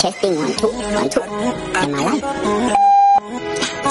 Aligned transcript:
Testing 0.00 0.34
one, 0.34 0.56
two, 0.56 0.66
one, 0.68 1.10
two. 1.10 1.20
Am 1.20 1.94
I 1.94 1.98
live? 2.08 2.24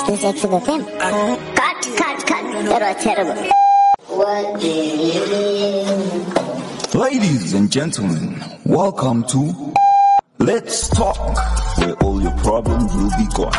Still 0.01 0.17
sexy 0.17 0.47
with 0.47 0.65
him? 0.65 0.83
Cut, 0.83 1.85
cut, 1.97 2.25
cut. 2.25 2.43
That 2.65 2.81
was 2.81 3.03
terrible. 3.03 3.35
What 4.17 4.63
Ladies 6.95 7.53
and 7.53 7.71
gentlemen, 7.71 8.43
welcome 8.65 9.23
to 9.25 9.73
Let's 10.39 10.89
Talk, 10.89 11.37
where 11.77 11.93
all 11.97 12.19
your 12.19 12.35
problems 12.37 12.91
will 12.95 13.11
be 13.15 13.27
gone. 13.35 13.53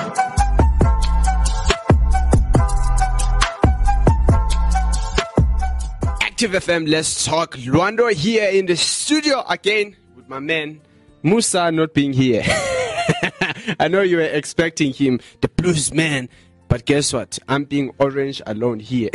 Active 6.21 6.51
FM, 6.51 6.89
let's 6.89 7.25
talk. 7.25 7.57
Lwando 7.59 8.13
here 8.13 8.51
in 8.51 8.67
the 8.67 8.77
studio 8.77 9.45
again 9.49 9.95
with 10.17 10.29
my 10.29 10.41
man 10.41 10.81
Musa 11.23 11.71
not 11.71 11.95
being 11.95 12.13
here. 12.13 12.43
I 13.81 13.89
know 13.89 14.03
you 14.03 14.17
were 14.17 14.23
expecting 14.23 14.93
him, 14.93 15.21
the 15.41 15.49
blues 15.49 15.93
man, 15.93 16.29
but 16.69 16.87
guess 16.87 17.13
what? 17.13 17.39
I'm 17.49 17.65
being 17.65 17.91
orange 17.99 18.41
alone 18.47 18.81
here. 18.81 19.11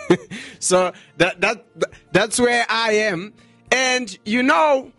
so 0.58 0.92
that 1.18 1.40
that 1.40 1.64
that's 2.12 2.38
where 2.38 2.66
I 2.68 2.92
am. 2.92 3.32
And 3.70 4.16
you 4.24 4.42
know, 4.42 4.92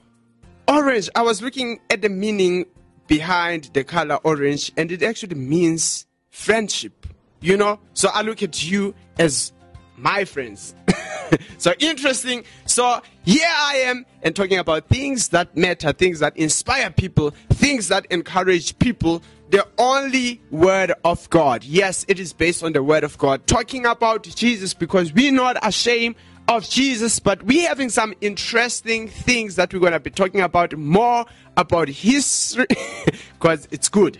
orange. 0.67 1.09
I 1.15 1.21
was 1.21 1.41
looking 1.41 1.79
at 1.89 2.01
the 2.01 2.09
meaning 2.09 2.65
behind 3.07 3.71
the 3.73 3.83
color 3.83 4.15
orange, 4.23 4.71
and 4.77 4.91
it 4.91 5.03
actually 5.03 5.35
means 5.35 6.05
friendship. 6.29 7.07
You 7.39 7.55
know, 7.55 7.79
so 7.93 8.09
I 8.11 8.23
look 8.23 8.41
at 8.41 8.63
you 8.69 8.95
as 9.19 9.51
my 9.97 10.25
friends. 10.25 10.75
so 11.57 11.73
interesting. 11.79 12.43
So 12.65 13.01
here 13.23 13.47
I 13.49 13.77
am 13.85 14.05
and 14.23 14.35
talking 14.35 14.59
about 14.59 14.87
things 14.87 15.29
that 15.29 15.57
matter, 15.57 15.91
things 15.91 16.19
that 16.19 16.37
inspire 16.37 16.89
people, 16.91 17.31
things 17.49 17.87
that 17.89 18.05
encourage 18.07 18.77
people. 18.79 19.21
The 19.49 19.65
only 19.77 20.41
word 20.51 20.91
of 21.05 21.29
God. 21.29 21.63
Yes, 21.63 22.05
it 22.09 22.19
is 22.19 22.33
based 22.33 22.63
on 22.63 22.73
the 22.73 22.83
word 22.83 23.03
of 23.03 23.17
God. 23.17 23.47
Talking 23.47 23.85
about 23.85 24.23
Jesus 24.23 24.73
because 24.73 25.13
we're 25.13 25.31
not 25.31 25.57
ashamed 25.65 26.15
of 26.49 26.69
Jesus, 26.69 27.19
but 27.19 27.43
we're 27.43 27.67
having 27.67 27.89
some 27.89 28.13
interesting 28.21 29.07
things 29.07 29.55
that 29.55 29.73
we're 29.73 29.79
going 29.79 29.93
to 29.93 29.99
be 29.99 30.09
talking 30.09 30.41
about 30.41 30.75
more 30.75 31.25
about 31.55 31.87
history 31.89 32.67
because 33.33 33.67
it's 33.71 33.89
good. 33.89 34.19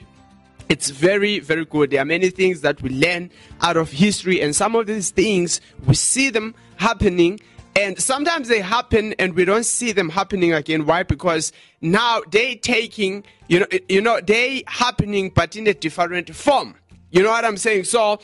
It's 0.69 0.89
very, 0.89 1.39
very 1.39 1.65
good. 1.65 1.91
There 1.91 2.01
are 2.01 2.05
many 2.05 2.29
things 2.29 2.61
that 2.61 2.81
we 2.81 2.89
learn 2.89 3.31
out 3.61 3.77
of 3.77 3.91
history, 3.91 4.41
and 4.41 4.55
some 4.55 4.75
of 4.75 4.85
these 4.85 5.11
things 5.11 5.61
we 5.85 5.95
see 5.95 6.29
them 6.29 6.55
happening, 6.75 7.39
and 7.75 7.99
sometimes 8.01 8.47
they 8.47 8.59
happen 8.59 9.13
and 9.19 9.35
we 9.35 9.45
don't 9.45 9.65
see 9.65 9.91
them 9.91 10.09
happening 10.09 10.51
again. 10.51 10.85
Why? 10.85 11.03
Because 11.03 11.51
now 11.79 12.21
they 12.31 12.55
taking, 12.55 13.23
you 13.47 13.59
know, 13.59 13.67
you 13.87 14.01
know, 14.01 14.19
they 14.19 14.63
happening, 14.67 15.29
but 15.29 15.55
in 15.55 15.67
a 15.67 15.73
different 15.73 16.35
form. 16.35 16.75
You 17.11 17.23
know 17.23 17.29
what 17.29 17.45
I'm 17.45 17.57
saying? 17.57 17.83
So 17.83 18.19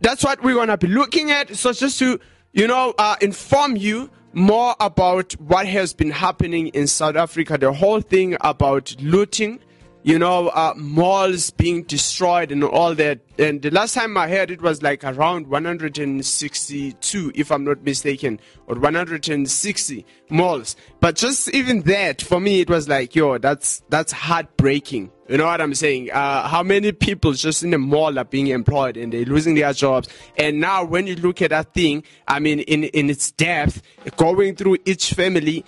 that's 0.00 0.24
what 0.24 0.42
we're 0.42 0.54
gonna 0.54 0.78
be 0.78 0.86
looking 0.86 1.30
at. 1.30 1.54
So 1.56 1.72
just 1.72 1.98
to, 1.98 2.20
you 2.52 2.66
know, 2.66 2.94
uh, 2.96 3.16
inform 3.20 3.76
you 3.76 4.08
more 4.32 4.76
about 4.80 5.32
what 5.32 5.66
has 5.66 5.92
been 5.92 6.10
happening 6.10 6.68
in 6.68 6.86
South 6.86 7.16
Africa, 7.16 7.58
the 7.58 7.72
whole 7.72 8.00
thing 8.00 8.36
about 8.40 8.94
looting 9.00 9.58
you 10.04 10.18
know, 10.18 10.48
uh, 10.48 10.74
malls 10.76 11.50
being 11.50 11.84
destroyed 11.84 12.50
and 12.50 12.64
all 12.64 12.94
that. 12.94 13.20
And 13.38 13.62
the 13.62 13.70
last 13.70 13.94
time 13.94 14.16
I 14.16 14.28
heard 14.28 14.50
it 14.50 14.60
was 14.60 14.82
like 14.82 15.04
around 15.04 15.46
162, 15.46 17.32
if 17.34 17.52
I'm 17.52 17.64
not 17.64 17.84
mistaken, 17.84 18.40
or 18.66 18.74
160 18.76 20.04
malls. 20.28 20.74
But 21.00 21.14
just 21.16 21.48
even 21.50 21.82
that, 21.82 22.20
for 22.20 22.40
me, 22.40 22.60
it 22.60 22.68
was 22.68 22.88
like, 22.88 23.14
yo, 23.14 23.38
that's 23.38 23.82
that's 23.90 24.10
heartbreaking. 24.12 25.12
You 25.28 25.38
know 25.38 25.46
what 25.46 25.60
I'm 25.60 25.74
saying? 25.74 26.10
Uh, 26.10 26.48
how 26.48 26.64
many 26.64 26.90
people 26.92 27.32
just 27.32 27.62
in 27.62 27.70
the 27.70 27.78
mall 27.78 28.18
are 28.18 28.24
being 28.24 28.48
employed 28.48 28.96
and 28.96 29.12
they're 29.12 29.24
losing 29.24 29.54
their 29.54 29.72
jobs? 29.72 30.08
And 30.36 30.60
now, 30.60 30.84
when 30.84 31.06
you 31.06 31.14
look 31.14 31.40
at 31.42 31.50
that 31.50 31.72
thing, 31.74 32.02
I 32.26 32.40
mean, 32.40 32.58
in 32.60 32.84
in 32.84 33.08
its 33.08 33.30
depth, 33.30 33.82
going 34.16 34.56
through 34.56 34.78
each 34.84 35.14
family, 35.14 35.64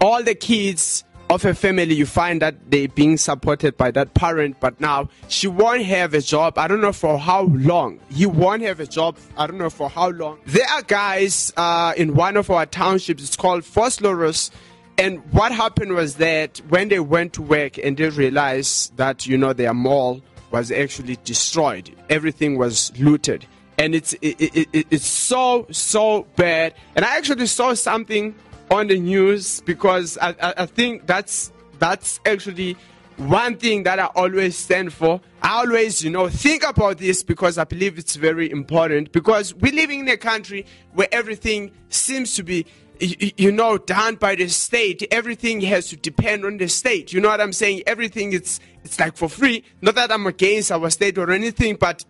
all 0.00 0.22
the 0.22 0.34
kids 0.34 1.04
of 1.32 1.44
a 1.46 1.54
family, 1.54 1.94
you 1.94 2.06
find 2.06 2.42
that 2.42 2.70
they're 2.70 2.88
being 2.88 3.16
supported 3.16 3.76
by 3.76 3.90
that 3.92 4.12
parent, 4.14 4.60
but 4.60 4.80
now 4.80 5.08
she 5.28 5.48
won't 5.48 5.84
have 5.84 6.14
a 6.14 6.20
job. 6.20 6.58
I 6.58 6.68
don't 6.68 6.80
know 6.80 6.92
for 6.92 7.18
how 7.18 7.44
long. 7.44 8.00
He 8.10 8.26
won't 8.26 8.62
have 8.62 8.80
a 8.80 8.86
job. 8.86 9.16
I 9.36 9.46
don't 9.46 9.58
know 9.58 9.70
for 9.70 9.88
how 9.88 10.10
long. 10.10 10.40
There 10.46 10.66
are 10.68 10.82
guys 10.82 11.52
uh, 11.56 11.94
in 11.96 12.14
one 12.14 12.36
of 12.36 12.50
our 12.50 12.66
townships. 12.66 13.22
It's 13.22 13.36
called 13.36 13.62
Vosloorus. 13.62 14.50
And 14.98 15.22
what 15.32 15.52
happened 15.52 15.92
was 15.92 16.16
that 16.16 16.60
when 16.68 16.88
they 16.88 17.00
went 17.00 17.32
to 17.34 17.42
work 17.42 17.78
and 17.78 17.96
they 17.96 18.10
realized 18.10 18.96
that, 18.98 19.26
you 19.26 19.38
know, 19.38 19.52
their 19.52 19.72
mall 19.72 20.20
was 20.50 20.70
actually 20.70 21.16
destroyed, 21.24 21.90
everything 22.10 22.58
was 22.58 22.92
looted. 22.98 23.46
And 23.78 23.94
it's, 23.94 24.12
it, 24.14 24.38
it, 24.38 24.68
it, 24.72 24.86
it's 24.90 25.06
so, 25.06 25.66
so 25.70 26.26
bad. 26.36 26.74
And 26.94 27.06
I 27.06 27.16
actually 27.16 27.46
saw 27.46 27.72
something 27.72 28.34
on 28.72 28.86
the 28.86 28.98
news 28.98 29.60
because 29.60 30.16
I, 30.18 30.30
I, 30.40 30.54
I 30.58 30.66
think 30.66 31.06
that's 31.06 31.52
that's 31.78 32.20
actually 32.24 32.76
one 33.18 33.56
thing 33.58 33.82
that 33.82 33.98
I 33.98 34.06
always 34.06 34.56
stand 34.56 34.92
for. 34.92 35.20
I 35.42 35.58
always, 35.58 36.02
you 36.02 36.10
know, 36.10 36.28
think 36.28 36.64
about 36.64 36.98
this 36.98 37.22
because 37.22 37.58
I 37.58 37.64
believe 37.64 37.98
it's 37.98 38.16
very 38.16 38.50
important 38.50 39.12
because 39.12 39.54
we're 39.54 39.74
living 39.74 40.00
in 40.00 40.08
a 40.08 40.16
country 40.16 40.64
where 40.92 41.08
everything 41.12 41.72
seems 41.90 42.34
to 42.36 42.42
be, 42.42 42.64
you 42.98 43.52
know, 43.52 43.76
done 43.76 44.14
by 44.14 44.36
the 44.36 44.48
state. 44.48 45.06
Everything 45.10 45.60
has 45.60 45.88
to 45.88 45.96
depend 45.96 46.44
on 46.46 46.56
the 46.56 46.68
state. 46.68 47.12
You 47.12 47.20
know 47.20 47.28
what 47.28 47.40
I'm 47.40 47.52
saying? 47.52 47.82
Everything 47.86 48.32
it's 48.32 48.58
it's 48.84 48.98
like 48.98 49.16
for 49.16 49.28
free. 49.28 49.64
Not 49.82 49.96
that 49.96 50.10
I'm 50.10 50.26
against 50.26 50.72
our 50.72 50.88
state 50.88 51.18
or 51.18 51.30
anything, 51.30 51.76
but 51.76 52.04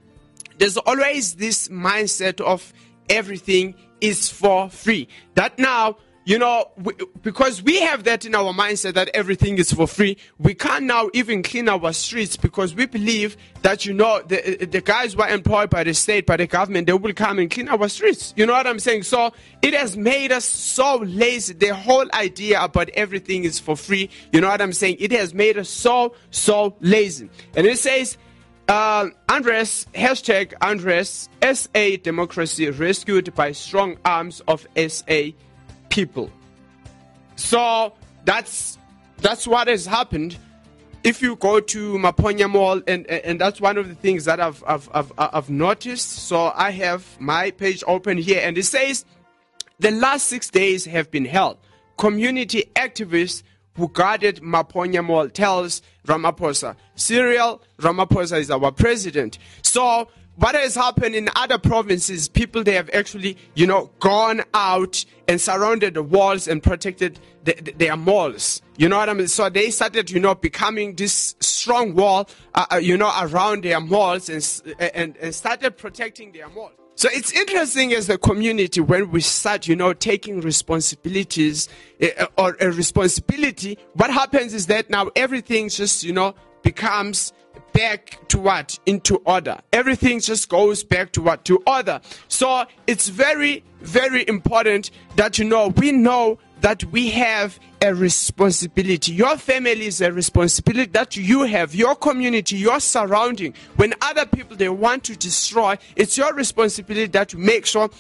there's 0.58 0.76
always 0.76 1.34
this 1.34 1.68
mindset 1.68 2.40
of 2.40 2.72
everything 3.08 3.74
is 4.00 4.28
for 4.28 4.70
free. 4.70 5.08
That 5.34 5.58
now 5.58 5.96
you 6.24 6.38
know, 6.38 6.70
we, 6.76 6.92
because 7.22 7.62
we 7.62 7.80
have 7.80 8.04
that 8.04 8.24
in 8.24 8.34
our 8.34 8.52
mindset 8.52 8.94
that 8.94 9.10
everything 9.12 9.58
is 9.58 9.72
for 9.72 9.88
free, 9.88 10.16
we 10.38 10.54
can't 10.54 10.84
now 10.84 11.10
even 11.12 11.42
clean 11.42 11.68
our 11.68 11.92
streets 11.92 12.36
because 12.36 12.74
we 12.74 12.86
believe 12.86 13.36
that, 13.62 13.84
you 13.84 13.92
know, 13.92 14.22
the, 14.26 14.66
the 14.70 14.80
guys 14.80 15.16
were 15.16 15.26
employed 15.26 15.70
by 15.70 15.82
the 15.82 15.94
state, 15.94 16.26
by 16.26 16.36
the 16.36 16.46
government, 16.46 16.86
they 16.86 16.92
will 16.92 17.12
come 17.12 17.38
and 17.38 17.50
clean 17.50 17.68
our 17.68 17.88
streets. 17.88 18.32
You 18.36 18.46
know 18.46 18.52
what 18.52 18.66
I'm 18.66 18.78
saying? 18.78 19.02
So 19.02 19.32
it 19.62 19.74
has 19.74 19.96
made 19.96 20.30
us 20.30 20.44
so 20.44 20.98
lazy. 20.98 21.54
The 21.54 21.74
whole 21.74 22.06
idea 22.14 22.62
about 22.62 22.88
everything 22.90 23.44
is 23.44 23.58
for 23.58 23.76
free. 23.76 24.08
You 24.32 24.40
know 24.40 24.48
what 24.48 24.62
I'm 24.62 24.72
saying? 24.72 24.96
It 25.00 25.10
has 25.12 25.34
made 25.34 25.58
us 25.58 25.68
so, 25.68 26.14
so 26.30 26.76
lazy. 26.80 27.30
And 27.56 27.66
it 27.66 27.78
says, 27.78 28.16
uh, 28.68 29.08
Andres, 29.28 29.86
hashtag 29.92 30.54
Andres, 30.60 31.28
SA 31.42 31.96
democracy 32.02 32.70
rescued 32.70 33.34
by 33.34 33.50
strong 33.52 33.98
arms 34.04 34.40
of 34.46 34.66
SA 34.88 35.32
people. 35.92 36.30
So 37.36 37.92
that's 38.24 38.78
that's 39.18 39.46
what 39.46 39.68
has 39.68 39.86
happened. 39.86 40.36
If 41.04 41.20
you 41.20 41.36
go 41.36 41.60
to 41.60 41.98
Maponya 41.98 42.48
Mall, 42.50 42.80
and 42.86 43.06
and 43.06 43.40
that's 43.40 43.60
one 43.60 43.76
of 43.76 43.88
the 43.88 43.94
things 43.94 44.24
that 44.24 44.40
I've 44.40 44.64
I've, 44.66 44.88
I've, 44.92 45.12
I've 45.18 45.50
noticed. 45.50 46.10
So 46.10 46.50
I 46.54 46.70
have 46.70 47.04
my 47.20 47.50
page 47.50 47.84
open 47.86 48.16
here, 48.18 48.40
and 48.42 48.56
it 48.56 48.64
says 48.64 49.04
the 49.78 49.90
last 49.90 50.28
six 50.28 50.48
days 50.48 50.84
have 50.86 51.10
been 51.10 51.26
held. 51.26 51.58
Community 51.98 52.70
activists 52.74 53.42
who 53.76 53.88
guarded 53.88 54.36
Maponya 54.36 55.04
Mall 55.04 55.28
tells 55.28 55.82
Ramaphosa. 56.06 56.76
Cyril 56.94 57.62
Ramaphosa 57.78 58.38
is 58.38 58.50
our 58.50 58.70
president. 58.70 59.38
So 59.62 60.08
what 60.36 60.54
has 60.54 60.74
happened 60.74 61.14
in 61.14 61.28
other 61.36 61.58
provinces, 61.58 62.28
people 62.28 62.64
they 62.64 62.74
have 62.74 62.88
actually, 62.94 63.36
you 63.54 63.66
know, 63.66 63.90
gone 64.00 64.42
out 64.54 65.04
and 65.28 65.40
surrounded 65.40 65.94
the 65.94 66.02
walls 66.02 66.48
and 66.48 66.62
protected 66.62 67.20
the, 67.44 67.54
the, 67.54 67.72
their 67.72 67.96
malls. 67.96 68.62
You 68.78 68.88
know 68.88 68.96
what 68.96 69.08
I 69.08 69.14
mean? 69.14 69.28
So 69.28 69.50
they 69.50 69.70
started, 69.70 70.10
you 70.10 70.20
know, 70.20 70.34
becoming 70.34 70.94
this 70.94 71.36
strong 71.40 71.94
wall, 71.94 72.28
uh, 72.54 72.66
uh 72.72 72.76
you 72.76 72.96
know, 72.96 73.12
around 73.20 73.64
their 73.64 73.80
malls 73.80 74.28
and, 74.28 74.78
and, 74.94 75.16
and 75.18 75.34
started 75.34 75.76
protecting 75.76 76.32
their 76.32 76.48
malls. 76.48 76.72
So 76.94 77.08
it's 77.10 77.32
interesting 77.32 77.92
as 77.94 78.08
a 78.08 78.18
community 78.18 78.80
when 78.80 79.10
we 79.10 79.20
start, 79.22 79.66
you 79.66 79.76
know, 79.76 79.92
taking 79.92 80.40
responsibilities 80.40 81.68
uh, 82.02 82.26
or 82.36 82.56
a 82.60 82.70
responsibility. 82.70 83.78
What 83.94 84.10
happens 84.10 84.54
is 84.54 84.66
that 84.66 84.90
now 84.90 85.10
everything 85.16 85.68
just, 85.68 86.04
you 86.04 86.12
know, 86.12 86.34
becomes 86.62 87.32
back 87.72 88.18
to 88.28 88.38
what? 88.38 88.78
Into 88.86 89.16
order. 89.24 89.58
Everything 89.72 90.20
just 90.20 90.48
goes 90.48 90.84
back 90.84 91.12
to 91.12 91.22
what? 91.22 91.44
To 91.46 91.62
order. 91.66 92.00
So 92.28 92.64
it's 92.86 93.08
very, 93.08 93.64
very 93.80 94.26
important 94.28 94.90
that 95.16 95.38
you 95.38 95.44
know, 95.44 95.68
we 95.68 95.92
know 95.92 96.38
that 96.60 96.84
we 96.86 97.10
have 97.10 97.58
a 97.80 97.92
responsibility. 97.92 99.12
Your 99.12 99.36
family 99.36 99.86
is 99.86 100.00
a 100.00 100.12
responsibility 100.12 100.90
that 100.92 101.16
you 101.16 101.42
have, 101.42 101.74
your 101.74 101.96
community, 101.96 102.56
your 102.56 102.78
surrounding. 102.78 103.54
When 103.76 103.94
other 104.00 104.26
people 104.26 104.56
they 104.56 104.68
want 104.68 105.02
to 105.04 105.16
destroy, 105.16 105.76
it's 105.96 106.16
your 106.16 106.32
responsibility 106.34 107.08
that 107.08 107.32
you 107.32 107.40
make 107.40 107.66
sure 107.66 107.90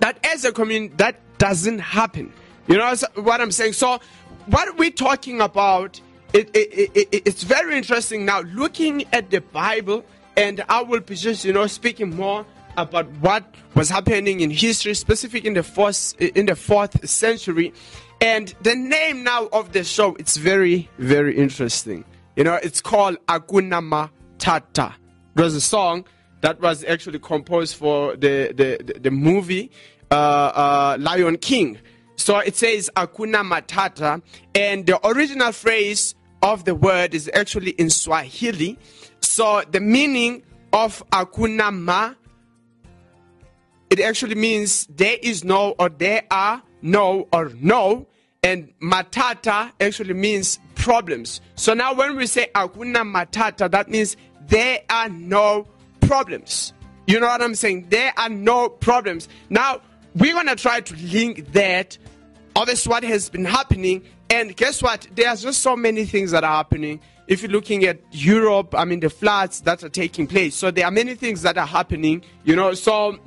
that 0.00 0.18
as 0.24 0.46
a 0.46 0.52
community 0.52 0.94
that 0.96 1.16
doesn't 1.36 1.80
happen. 1.80 2.32
You 2.68 2.78
know 2.78 2.94
what 3.16 3.40
I'm 3.40 3.52
saying? 3.52 3.74
So 3.74 4.00
what 4.46 4.78
we're 4.78 4.90
talking 4.90 5.42
about 5.42 6.00
it, 6.32 6.48
it, 6.54 6.90
it, 6.94 7.08
it- 7.12 7.22
it's 7.26 7.42
very 7.42 7.76
interesting 7.76 8.24
now 8.24 8.40
looking 8.42 9.04
at 9.12 9.30
the 9.30 9.40
Bible, 9.40 10.04
and 10.36 10.62
I 10.68 10.82
will 10.82 11.00
be 11.00 11.14
just 11.16 11.44
you 11.44 11.52
know 11.52 11.66
speaking 11.66 12.14
more 12.16 12.44
about 12.76 13.08
what 13.20 13.54
was 13.74 13.88
happening 13.90 14.40
in 14.40 14.50
history, 14.50 14.94
specific 14.94 15.44
in 15.44 15.54
the 15.54 15.62
fourth 15.62 16.14
in 16.20 16.46
the 16.46 16.56
fourth 16.56 17.08
century, 17.08 17.72
and 18.20 18.54
the 18.62 18.74
name 18.74 19.24
now 19.24 19.48
of 19.52 19.72
the 19.72 19.84
show 19.84 20.14
it's 20.16 20.36
very 20.36 20.88
very 20.98 21.36
interesting. 21.36 22.04
You 22.36 22.44
know, 22.44 22.54
it's 22.62 22.80
called 22.80 23.16
Akuna 23.26 23.80
Matata. 24.38 24.94
It 25.36 25.40
was 25.42 25.54
a 25.54 25.60
song 25.60 26.04
that 26.42 26.60
was 26.60 26.84
actually 26.84 27.18
composed 27.18 27.76
for 27.76 28.16
the 28.16 28.52
the, 28.54 28.78
the, 28.82 29.00
the 29.00 29.10
movie 29.10 29.70
uh, 30.10 30.14
uh, 30.14 30.96
Lion 31.00 31.36
King. 31.38 31.78
So 32.16 32.38
it 32.38 32.54
says 32.56 32.88
Akuna 32.96 33.42
Matata, 33.42 34.22
and 34.54 34.86
the 34.86 35.04
original 35.06 35.52
phrase 35.52 36.14
of 36.42 36.64
the 36.64 36.74
word 36.74 37.14
is 37.14 37.30
actually 37.34 37.72
in 37.72 37.90
Swahili. 37.90 38.78
So 39.20 39.62
the 39.70 39.80
meaning 39.80 40.42
of 40.72 41.02
Akuna 41.10 41.72
Ma, 41.76 42.14
it 43.90 44.00
actually 44.00 44.36
means 44.36 44.86
there 44.86 45.16
is 45.22 45.44
no 45.44 45.74
or 45.78 45.88
there 45.88 46.22
are 46.30 46.62
no 46.82 47.28
or 47.32 47.50
no, 47.60 48.06
and 48.42 48.72
Matata 48.80 49.72
actually 49.80 50.14
means 50.14 50.58
problems. 50.74 51.40
So 51.56 51.74
now 51.74 51.94
when 51.94 52.16
we 52.16 52.26
say 52.26 52.48
Akuna 52.54 53.02
Matata, 53.02 53.70
that 53.70 53.90
means 53.90 54.16
there 54.48 54.80
are 54.88 55.08
no 55.08 55.66
problems. 56.00 56.72
You 57.06 57.20
know 57.20 57.26
what 57.26 57.42
I'm 57.42 57.54
saying? 57.54 57.86
There 57.90 58.12
are 58.16 58.28
no 58.28 58.68
problems. 58.68 59.28
Now, 59.48 59.80
we're 60.14 60.32
going 60.32 60.46
to 60.46 60.56
try 60.56 60.80
to 60.80 60.94
link 60.96 61.52
that 61.52 61.98
obviously 62.56 62.90
what 62.90 63.04
has 63.04 63.28
been 63.30 63.44
happening 63.44 64.02
and 64.30 64.56
guess 64.56 64.82
what? 64.82 65.06
There's 65.14 65.42
just 65.42 65.60
so 65.60 65.76
many 65.76 66.04
things 66.04 66.30
that 66.30 66.44
are 66.44 66.56
happening. 66.56 67.00
If 67.26 67.42
you're 67.42 67.50
looking 67.50 67.84
at 67.84 68.00
europe 68.10 68.74
i 68.74 68.84
mean 68.84 68.98
the 68.98 69.10
floods 69.10 69.60
that 69.62 69.84
are 69.84 69.88
taking 69.88 70.26
place. 70.26 70.54
So 70.56 70.70
there 70.70 70.84
are 70.84 70.90
many 70.90 71.14
things 71.14 71.42
that 71.42 71.58
are 71.58 71.66
happening 71.66 72.24
you 72.44 72.56
know. 72.56 72.74
So 72.74 73.18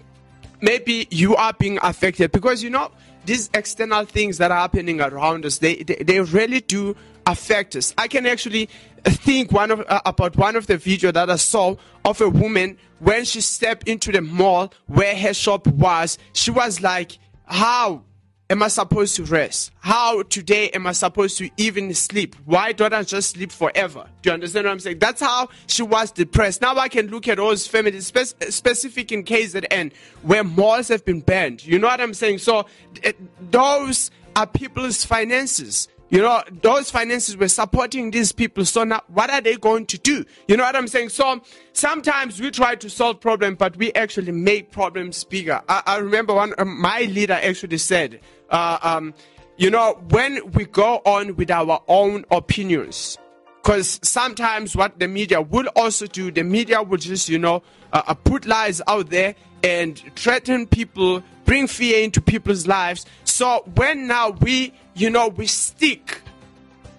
maybe 0.61 1.07
you 1.11 1.35
are 1.35 1.53
being 1.53 1.79
affected 1.81 2.31
because 2.31 2.63
you 2.63 2.69
know 2.69 2.91
these 3.25 3.49
external 3.53 4.05
things 4.05 4.37
that 4.39 4.51
are 4.51 4.59
happening 4.59 4.99
around 4.99 5.45
us 5.45 5.59
they 5.59 5.75
they, 5.83 5.95
they 5.95 6.19
really 6.21 6.61
do 6.61 6.95
affect 7.25 7.75
us. 7.75 7.93
I 7.97 8.07
can 8.07 8.25
actually 8.25 8.67
think 9.05 9.51
one 9.51 9.71
of 9.71 9.85
uh, 9.87 10.01
about 10.05 10.35
one 10.37 10.55
of 10.55 10.67
the 10.67 10.77
video 10.77 11.11
that 11.11 11.29
i 11.29 11.35
saw 11.35 11.75
of 12.05 12.19
a 12.21 12.29
woman 12.29 12.77
when 12.99 13.25
she 13.25 13.41
stepped 13.41 13.87
into 13.87 14.11
the 14.11 14.21
mall 14.21 14.73
where 14.87 15.15
her 15.15 15.33
shop 15.33 15.67
was. 15.67 16.17
She 16.33 16.51
was 16.51 16.81
like 16.81 17.17
how 17.45 18.03
am 18.49 18.61
I 18.63 18.67
supposed 18.67 19.15
to 19.15 19.23
rest? 19.23 19.71
How 19.79 20.23
today 20.23 20.69
am 20.69 20.87
I 20.87 20.91
supposed 20.91 21.37
to 21.39 21.49
even 21.57 21.93
sleep? 21.93 22.35
Why 22.45 22.71
don't 22.71 22.93
I 22.93 23.03
just 23.03 23.31
sleep 23.31 23.51
forever? 23.51 24.07
Do 24.21 24.29
you 24.29 24.33
understand 24.33 24.65
what 24.65 24.71
I'm 24.71 24.79
saying? 24.79 24.99
That's 24.99 25.21
how 25.21 25.49
she 25.67 25.83
was 25.83 26.11
depressed. 26.11 26.61
Now 26.61 26.75
I 26.77 26.89
can 26.89 27.07
look 27.07 27.27
at 27.27 27.37
those 27.37 27.67
families, 27.67 28.07
spe- 28.07 28.43
specific 28.49 29.11
in 29.11 29.23
KZN, 29.23 29.93
where 30.21 30.43
malls 30.43 30.87
have 30.89 31.05
been 31.05 31.21
banned. 31.21 31.65
You 31.65 31.79
know 31.79 31.87
what 31.87 32.01
I'm 32.01 32.13
saying? 32.13 32.39
So 32.39 32.65
th- 32.95 33.15
those 33.49 34.11
are 34.35 34.47
people's 34.47 35.05
finances. 35.05 35.87
You 36.13 36.21
know, 36.21 36.43
those 36.61 36.91
finances 36.91 37.35
were 37.35 37.47
supporting 37.47 38.11
these 38.11 38.31
people. 38.31 38.65
So 38.65 38.83
now, 38.83 39.01
what 39.07 39.31
are 39.31 39.41
they 39.41 39.55
going 39.55 39.87
to 39.87 39.97
do? 39.97 40.23
You 40.47 40.57
know 40.57 40.63
what 40.63 40.75
I'm 40.75 40.87
saying? 40.87 41.09
So 41.09 41.41
sometimes 41.71 42.39
we 42.39 42.51
try 42.51 42.75
to 42.75 42.87
solve 42.87 43.19
problems, 43.19 43.57
but 43.57 43.75
we 43.77 43.91
actually 43.93 44.31
make 44.31 44.69
problems 44.69 45.23
bigger. 45.23 45.63
I, 45.67 45.81
I 45.87 45.97
remember 45.97 46.35
one, 46.35 46.53
um, 46.59 46.79
my 46.79 47.09
leader 47.09 47.39
actually 47.41 47.79
said, 47.79 48.19
uh, 48.51 48.77
um, 48.83 49.15
you 49.57 49.71
know, 49.71 49.99
when 50.09 50.51
we 50.51 50.65
go 50.65 51.01
on 51.03 51.35
with 51.35 51.49
our 51.49 51.81
own 51.87 52.25
opinions, 52.29 53.17
because 53.63 53.99
sometimes 54.03 54.75
what 54.75 54.99
the 54.99 55.07
media 55.07 55.41
will 55.41 55.65
also 55.75 56.05
do, 56.05 56.29
the 56.29 56.43
media 56.43 56.83
will 56.83 56.99
just, 56.99 57.27
you 57.27 57.39
know, 57.39 57.63
uh, 57.91 58.03
uh, 58.05 58.13
put 58.13 58.45
lies 58.45 58.83
out 58.87 59.09
there 59.09 59.33
and 59.63 59.97
threaten 60.15 60.67
people, 60.67 61.23
bring 61.45 61.65
fear 61.65 62.03
into 62.03 62.21
people's 62.21 62.67
lives. 62.67 63.05
So 63.33 63.63
when 63.73 64.05
now 64.05 64.29
we, 64.29 64.73
you 64.93 65.09
know, 65.09 65.27
we 65.27 65.47
stick, 65.47 66.21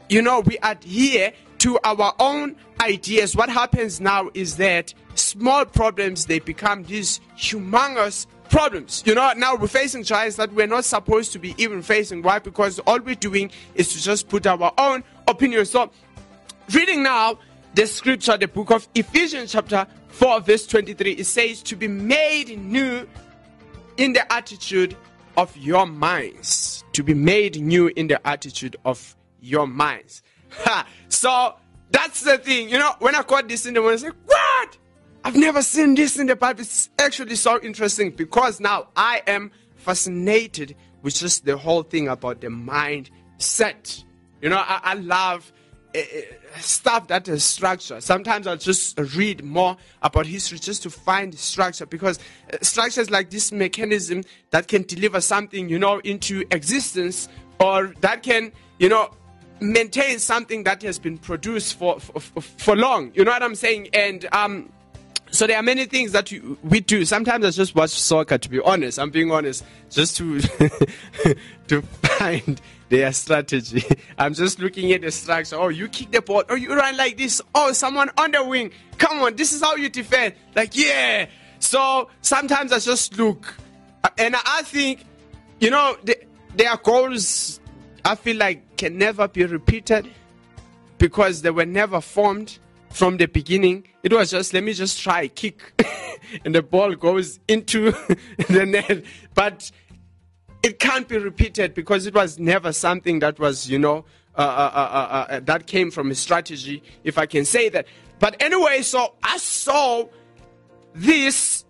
you 0.08 0.20
know, 0.20 0.40
we 0.40 0.58
adhere 0.64 1.32
to 1.58 1.78
our 1.84 2.12
own 2.18 2.56
ideas, 2.80 3.36
what 3.36 3.48
happens 3.48 4.00
now 4.00 4.30
is 4.34 4.56
that 4.56 4.92
small 5.14 5.64
problems 5.64 6.26
they 6.26 6.40
become 6.40 6.82
these 6.82 7.20
humongous 7.38 8.26
problems. 8.50 9.04
You 9.06 9.14
know, 9.14 9.32
now 9.36 9.54
we're 9.54 9.68
facing 9.68 10.02
giants 10.02 10.34
that 10.38 10.52
we're 10.52 10.66
not 10.66 10.84
supposed 10.84 11.30
to 11.34 11.38
be 11.38 11.54
even 11.56 11.82
facing. 11.82 12.20
Why? 12.20 12.40
Because 12.40 12.80
all 12.80 12.98
we're 12.98 13.14
doing 13.14 13.52
is 13.76 13.92
to 13.92 14.02
just 14.02 14.28
put 14.28 14.44
our 14.44 14.72
own 14.76 15.04
opinions. 15.28 15.70
So 15.70 15.92
reading 16.72 17.04
now 17.04 17.38
the 17.76 17.86
scripture, 17.86 18.36
the 18.36 18.48
book 18.48 18.72
of 18.72 18.88
Ephesians, 18.96 19.52
chapter 19.52 19.86
4, 20.08 20.40
verse 20.40 20.66
23, 20.66 21.12
it 21.12 21.26
says, 21.26 21.62
To 21.62 21.76
be 21.76 21.86
made 21.86 22.58
new 22.58 23.06
in 23.98 24.14
the 24.14 24.32
attitude 24.32 24.96
of 25.36 25.56
your 25.56 25.86
minds. 25.86 26.84
To 26.92 27.02
be 27.02 27.14
made 27.14 27.60
new 27.60 27.88
in 27.88 28.08
the 28.08 28.24
attitude 28.26 28.76
of 28.84 29.16
your 29.40 29.66
minds. 29.66 30.22
Ha! 30.50 30.86
So 31.08 31.54
that's 31.90 32.22
the 32.22 32.38
thing. 32.38 32.68
You 32.68 32.78
know, 32.78 32.92
when 33.00 33.14
I 33.14 33.22
caught 33.22 33.48
this 33.48 33.66
in 33.66 33.74
the 33.74 33.80
morning, 33.80 34.00
I 34.00 34.06
like, 34.08 34.16
What? 34.26 34.78
I've 35.24 35.36
never 35.36 35.62
seen 35.62 35.94
this 35.94 36.18
in 36.18 36.26
the 36.26 36.36
Bible. 36.36 36.60
It's 36.60 36.90
actually 36.98 37.36
so 37.36 37.60
interesting 37.62 38.10
because 38.10 38.60
now 38.60 38.88
I 38.94 39.22
am 39.26 39.50
fascinated 39.76 40.76
with 41.02 41.14
just 41.14 41.44
the 41.44 41.56
whole 41.56 41.82
thing 41.82 42.08
about 42.08 42.40
the 42.40 42.48
mindset. 42.48 44.04
You 44.42 44.50
know, 44.50 44.58
I, 44.58 44.80
I 44.82 44.94
love 44.94 45.50
stuff 46.58 47.08
that 47.08 47.28
is 47.28 47.44
structure. 47.44 48.00
Sometimes 48.00 48.46
I'll 48.46 48.56
just 48.56 48.98
read 49.16 49.44
more 49.44 49.76
about 50.02 50.26
history 50.26 50.58
just 50.58 50.82
to 50.84 50.90
find 50.90 51.34
structure 51.34 51.86
because 51.86 52.18
structures 52.62 53.10
like 53.10 53.30
this 53.30 53.52
mechanism 53.52 54.22
that 54.50 54.68
can 54.68 54.82
deliver 54.82 55.20
something, 55.20 55.68
you 55.68 55.78
know, 55.78 55.98
into 56.00 56.44
existence 56.50 57.28
or 57.60 57.94
that 58.00 58.22
can, 58.22 58.52
you 58.78 58.88
know, 58.88 59.10
maintain 59.60 60.18
something 60.18 60.64
that 60.64 60.82
has 60.82 60.98
been 60.98 61.18
produced 61.18 61.78
for, 61.78 62.00
for, 62.00 62.40
for 62.40 62.76
long. 62.76 63.12
You 63.14 63.24
know 63.24 63.30
what 63.30 63.42
I'm 63.42 63.54
saying? 63.54 63.88
And, 63.92 64.26
um, 64.32 64.70
so 65.30 65.48
there 65.48 65.56
are 65.56 65.62
many 65.64 65.86
things 65.86 66.12
that 66.12 66.32
we 66.62 66.78
do. 66.78 67.04
Sometimes 67.04 67.44
I 67.44 67.50
just 67.50 67.74
watch 67.74 67.90
soccer. 67.90 68.38
To 68.38 68.48
be 68.48 68.60
honest, 68.60 69.00
I'm 69.00 69.10
being 69.10 69.32
honest, 69.32 69.64
just 69.90 70.16
to 70.18 70.40
to 71.68 71.82
find 71.82 72.60
their 72.94 73.12
strategy. 73.12 73.84
I'm 74.18 74.34
just 74.34 74.60
looking 74.60 74.92
at 74.92 75.02
the 75.02 75.10
structure. 75.10 75.56
Oh, 75.56 75.68
you 75.68 75.88
kick 75.88 76.12
the 76.12 76.22
ball. 76.22 76.44
Oh, 76.48 76.54
you 76.54 76.74
run 76.74 76.96
like 76.96 77.16
this. 77.16 77.42
Oh, 77.54 77.72
someone 77.72 78.10
on 78.16 78.30
the 78.30 78.44
wing. 78.44 78.70
Come 78.98 79.20
on, 79.20 79.34
this 79.34 79.52
is 79.52 79.62
how 79.62 79.74
you 79.74 79.88
defend. 79.88 80.34
Like 80.54 80.76
yeah. 80.76 81.26
So 81.58 82.08
sometimes 82.20 82.72
I 82.72 82.78
just 82.78 83.16
look, 83.18 83.54
and 84.18 84.36
I 84.36 84.62
think, 84.62 85.04
you 85.60 85.70
know, 85.70 85.96
the, 86.04 86.16
their 86.54 86.76
goals. 86.76 87.60
I 88.04 88.16
feel 88.16 88.36
like 88.36 88.76
can 88.76 88.98
never 88.98 89.26
be 89.26 89.44
repeated 89.44 90.10
because 90.98 91.40
they 91.40 91.50
were 91.50 91.64
never 91.64 92.02
formed 92.02 92.58
from 92.90 93.16
the 93.16 93.26
beginning. 93.26 93.88
It 94.02 94.12
was 94.12 94.30
just 94.30 94.52
let 94.52 94.62
me 94.62 94.74
just 94.74 95.00
try 95.00 95.26
kick, 95.28 95.82
and 96.44 96.54
the 96.54 96.62
ball 96.62 96.94
goes 96.94 97.40
into 97.48 97.90
the 98.48 98.66
net. 98.66 99.04
But 99.34 99.70
it 100.64 100.78
can't 100.78 101.06
be 101.06 101.18
repeated 101.18 101.74
because 101.74 102.06
it 102.06 102.14
was 102.14 102.38
never 102.38 102.72
something 102.72 103.18
that 103.18 103.38
was, 103.38 103.68
you 103.68 103.78
know, 103.78 104.06
uh, 104.34 104.40
uh, 104.40 104.70
uh, 104.74 105.26
uh, 105.32 105.40
that 105.40 105.66
came 105.66 105.90
from 105.90 106.10
a 106.10 106.14
strategy, 106.14 106.82
if 107.04 107.18
I 107.18 107.26
can 107.26 107.44
say 107.44 107.68
that. 107.68 107.86
But 108.18 108.42
anyway, 108.42 108.80
so 108.80 109.14
I 109.22 109.36
saw 109.36 110.08
this 110.94 111.66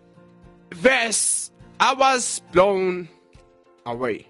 verse, 0.73 1.51
I 1.81 1.95
was 1.95 2.41
blown 2.53 3.09
away. 3.85 4.29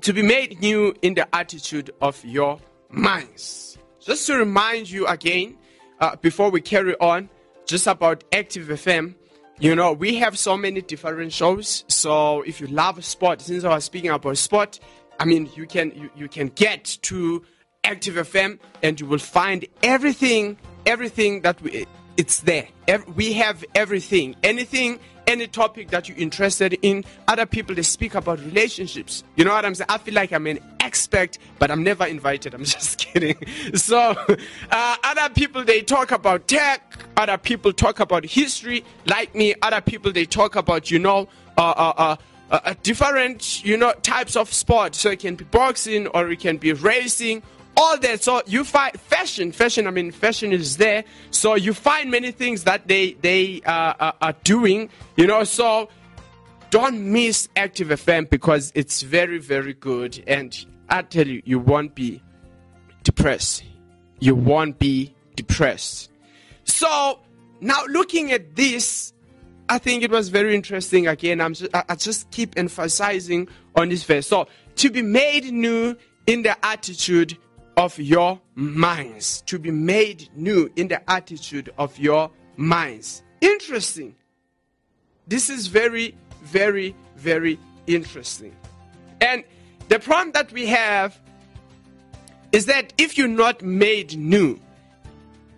To 0.00 0.14
be 0.14 0.22
made 0.22 0.60
new 0.60 0.94
in 1.02 1.12
the 1.12 1.32
attitude 1.36 1.90
of 2.00 2.24
your 2.24 2.58
minds. 2.88 3.76
Just 4.00 4.26
to 4.28 4.36
remind 4.36 4.90
you 4.90 5.06
again, 5.06 5.58
uh, 6.00 6.16
before 6.16 6.50
we 6.50 6.62
carry 6.62 6.96
on, 6.96 7.28
just 7.66 7.86
about 7.86 8.24
Active 8.32 8.68
FM. 8.68 9.14
You 9.58 9.76
know, 9.76 9.92
we 9.92 10.16
have 10.16 10.38
so 10.38 10.56
many 10.56 10.80
different 10.80 11.32
shows. 11.32 11.84
So 11.88 12.42
if 12.42 12.60
you 12.60 12.66
love 12.66 13.04
sport, 13.04 13.40
since 13.40 13.64
I 13.64 13.68
was 13.68 13.84
speaking 13.84 14.10
about 14.10 14.36
sport, 14.38 14.80
I 15.20 15.24
mean, 15.24 15.48
you 15.54 15.66
can 15.66 15.92
you, 15.94 16.10
you 16.16 16.28
can 16.28 16.48
get 16.48 16.98
to 17.02 17.44
Active 17.84 18.14
FM 18.14 18.58
and 18.82 19.00
you 19.00 19.06
will 19.06 19.18
find 19.18 19.64
everything, 19.82 20.56
everything 20.86 21.42
that 21.42 21.60
we 21.62 21.86
it's 22.16 22.40
there. 22.40 22.68
We 23.14 23.32
have 23.34 23.64
everything, 23.74 24.36
anything, 24.42 24.98
any 25.26 25.46
topic 25.46 25.90
that 25.90 26.08
you're 26.08 26.18
interested 26.18 26.78
in. 26.82 27.04
Other 27.28 27.46
people 27.46 27.74
they 27.74 27.82
speak 27.82 28.14
about 28.14 28.40
relationships. 28.40 29.24
You 29.36 29.44
know 29.44 29.52
what 29.52 29.64
I'm 29.64 29.74
saying? 29.74 29.86
I 29.88 29.98
feel 29.98 30.14
like 30.14 30.32
I'm 30.32 30.46
an 30.46 30.58
expert, 30.80 31.38
but 31.58 31.70
I'm 31.70 31.82
never 31.82 32.04
invited. 32.04 32.54
I'm 32.54 32.64
just 32.76 32.98
kidding. 32.98 33.36
So, 33.74 34.14
uh, 34.70 34.96
other 35.04 35.32
people 35.34 35.64
they 35.64 35.82
talk 35.82 36.10
about 36.10 36.48
tech. 36.48 36.91
Other 37.16 37.38
people 37.38 37.72
talk 37.72 38.00
about 38.00 38.24
history, 38.24 38.84
like 39.06 39.34
me. 39.34 39.54
Other 39.62 39.80
people 39.80 40.12
they 40.12 40.24
talk 40.24 40.56
about 40.56 40.90
you 40.90 40.98
know. 40.98 41.28
Uh, 41.58 41.60
uh, 41.76 41.92
uh, 41.96 42.16
uh, 42.50 42.74
different, 42.82 43.64
you 43.64 43.76
know, 43.76 43.92
types 44.02 44.36
of 44.36 44.52
sport. 44.52 44.94
So 44.94 45.10
it 45.10 45.20
can 45.20 45.36
be 45.36 45.44
boxing, 45.44 46.06
or 46.08 46.30
it 46.30 46.40
can 46.40 46.58
be 46.58 46.72
racing, 46.72 47.42
all 47.76 47.98
that. 47.98 48.22
So 48.22 48.42
you 48.46 48.64
find 48.64 48.98
fashion, 49.00 49.52
fashion. 49.52 49.86
I 49.86 49.90
mean, 49.90 50.10
fashion 50.10 50.52
is 50.52 50.76
there. 50.76 51.04
So 51.30 51.54
you 51.54 51.72
find 51.72 52.10
many 52.10 52.30
things 52.30 52.64
that 52.64 52.88
they 52.88 53.14
they 53.14 53.62
uh, 53.64 54.12
are 54.20 54.34
doing. 54.44 54.90
You 55.16 55.26
know, 55.26 55.44
so 55.44 55.88
don't 56.70 57.12
miss 57.12 57.48
Active 57.56 57.88
FM 57.88 58.28
because 58.30 58.72
it's 58.74 59.02
very 59.02 59.38
very 59.38 59.74
good. 59.74 60.22
And 60.26 60.54
I 60.88 61.02
tell 61.02 61.26
you, 61.26 61.42
you 61.44 61.58
won't 61.58 61.94
be 61.94 62.22
depressed. 63.02 63.64
You 64.20 64.34
won't 64.34 64.78
be 64.78 65.14
depressed. 65.36 66.11
So 66.64 67.20
now 67.60 67.84
looking 67.88 68.32
at 68.32 68.56
this, 68.56 69.12
I 69.68 69.78
think 69.78 70.02
it 70.02 70.10
was 70.10 70.28
very 70.28 70.54
interesting. 70.54 71.06
Again, 71.08 71.40
I'm 71.40 71.54
just, 71.54 71.74
I 71.74 71.94
just 71.94 72.30
keep 72.30 72.58
emphasizing 72.58 73.48
on 73.76 73.88
this 73.88 74.04
verse. 74.04 74.26
So 74.26 74.48
to 74.76 74.90
be 74.90 75.02
made 75.02 75.52
new 75.52 75.96
in 76.26 76.42
the 76.42 76.56
attitude 76.64 77.38
of 77.76 77.98
your 77.98 78.40
minds. 78.54 79.42
To 79.46 79.58
be 79.58 79.70
made 79.70 80.28
new 80.34 80.70
in 80.76 80.88
the 80.88 81.10
attitude 81.10 81.72
of 81.78 81.98
your 81.98 82.30
minds. 82.56 83.22
Interesting. 83.40 84.14
This 85.26 85.50
is 85.50 85.66
very, 85.66 86.16
very, 86.42 86.94
very 87.16 87.58
interesting. 87.86 88.54
And 89.20 89.44
the 89.88 89.98
problem 89.98 90.32
that 90.32 90.52
we 90.52 90.66
have 90.66 91.18
is 92.52 92.66
that 92.66 92.92
if 92.98 93.16
you're 93.16 93.28
not 93.28 93.62
made 93.62 94.16
new 94.16 94.60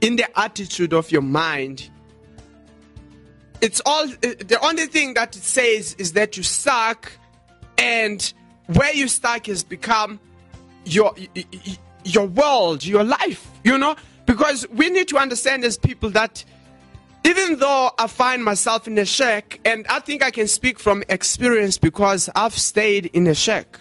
in 0.05 0.17
the 0.17 0.39
attitude 0.39 0.93
of 0.93 1.11
your 1.11 1.23
mind, 1.23 1.89
it's 3.63 3.81
all 3.87 4.05
uh, 4.05 4.11
the 4.21 4.59
only 4.63 4.85
thing 4.85 5.15
that 5.15 5.35
it 5.35 5.43
says 5.43 5.97
is 5.99 6.13
that 6.13 6.37
you 6.37 6.43
suck 6.43 7.11
and 7.79 8.35
where 8.67 8.93
you 8.93 9.09
stuck 9.09 9.47
has 9.47 9.65
become 9.65 10.21
your 10.85 11.15
your 12.05 12.27
world, 12.27 12.85
your 12.85 13.03
life, 13.03 13.51
you 13.65 13.79
know? 13.79 13.97
Because 14.27 14.69
we 14.69 14.91
need 14.91 15.09
to 15.09 15.17
understand 15.17 15.65
as 15.65 15.79
people 15.79 16.11
that 16.11 16.45
even 17.25 17.59
though 17.59 17.91
I 17.99 18.07
find 18.07 18.45
myself 18.45 18.87
in 18.87 18.99
a 18.99 19.07
shack, 19.07 19.59
and 19.65 19.87
I 19.89 20.01
think 20.01 20.23
I 20.23 20.31
can 20.31 20.47
speak 20.47 20.79
from 20.79 21.03
experience 21.09 21.79
because 21.79 22.29
I've 22.35 22.53
stayed 22.53 23.07
in 23.15 23.27
a 23.27 23.35
shack. 23.35 23.79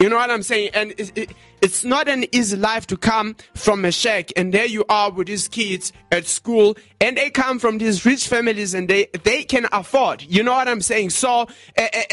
You 0.00 0.08
know 0.08 0.16
what 0.16 0.30
I'm 0.30 0.42
saying? 0.42 0.70
And 0.74 0.90
it, 0.98 1.16
it, 1.16 1.30
it's 1.62 1.84
not 1.84 2.08
an 2.08 2.26
easy 2.32 2.56
life 2.56 2.86
to 2.88 2.96
come 2.96 3.36
from 3.54 3.84
a 3.84 3.92
shack, 3.92 4.30
and 4.36 4.52
there 4.52 4.66
you 4.66 4.84
are 4.88 5.10
with 5.10 5.28
these 5.28 5.48
kids 5.48 5.92
at 6.12 6.26
school, 6.26 6.76
and 7.00 7.16
they 7.16 7.30
come 7.30 7.58
from 7.58 7.78
these 7.78 8.04
rich 8.04 8.28
families, 8.28 8.74
and 8.74 8.88
they 8.88 9.06
they 9.22 9.44
can 9.44 9.66
afford. 9.72 10.22
You 10.22 10.42
know 10.42 10.52
what 10.52 10.68
I'm 10.68 10.82
saying? 10.82 11.10
So, 11.10 11.46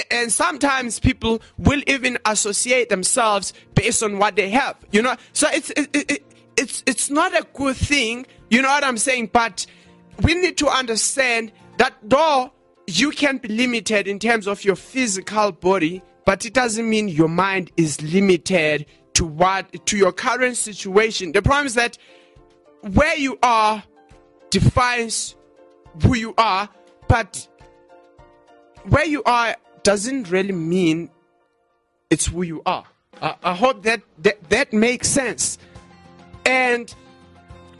and 0.10 0.32
sometimes 0.32 1.00
people 1.00 1.42
will 1.58 1.82
even 1.88 2.18
associate 2.26 2.90
themselves 2.90 3.54
based 3.76 4.04
on 4.04 4.20
what 4.20 4.36
they 4.36 4.50
have. 4.52 4.78
You 4.92 5.02
know, 5.02 5.16
so 5.34 5.48
it's 5.52 5.72
it, 5.72 5.90
it, 5.94 6.24
it's 6.56 6.84
it's 6.86 7.10
not 7.10 7.38
a 7.38 7.46
good 7.54 7.76
thing. 7.76 8.26
You 8.50 8.62
know 8.62 8.70
what 8.70 8.84
I'm 8.84 8.98
saying? 8.98 9.32
But 9.34 9.66
we 10.24 10.36
need 10.36 10.58
to 10.60 10.68
understand 10.68 11.52
that 11.78 11.96
though 12.04 12.52
you 12.88 13.12
can 13.12 13.38
be 13.38 13.50
limited 13.50 14.08
in 14.08 14.20
terms 14.20 14.48
of 14.48 14.64
your 14.64 14.76
physical 14.76 15.52
body 15.52 16.02
but 16.26 16.46
it 16.46 16.54
doesn't 16.54 16.90
mean 16.90 17.08
your 17.10 17.28
mind 17.28 17.72
is 17.78 18.02
limited 18.02 18.86
to 19.14 19.26
what 19.26 19.86
to 19.88 19.98
your 19.98 20.12
current 20.12 20.58
situation. 20.58 21.32
The 21.32 21.42
problem 21.42 21.68
is 21.68 21.76
that 21.76 21.98
where 22.82 23.16
you 23.18 23.38
are 23.44 23.84
defines 24.50 25.36
who 26.04 26.16
you 26.16 26.34
are 26.38 26.70
but 27.08 27.48
where 28.90 29.06
you 29.06 29.24
are 29.24 29.56
doesn't 29.84 30.30
really 30.32 30.54
mean 30.54 31.10
it's 32.10 32.28
who 32.28 32.42
you 32.42 32.62
are. 32.66 32.86
I, 33.22 33.36
I 33.44 33.54
hope 33.56 33.84
that, 33.84 34.02
that 34.20 34.50
that 34.50 34.74
makes 34.74 35.08
sense. 35.08 35.58
And 36.46 36.94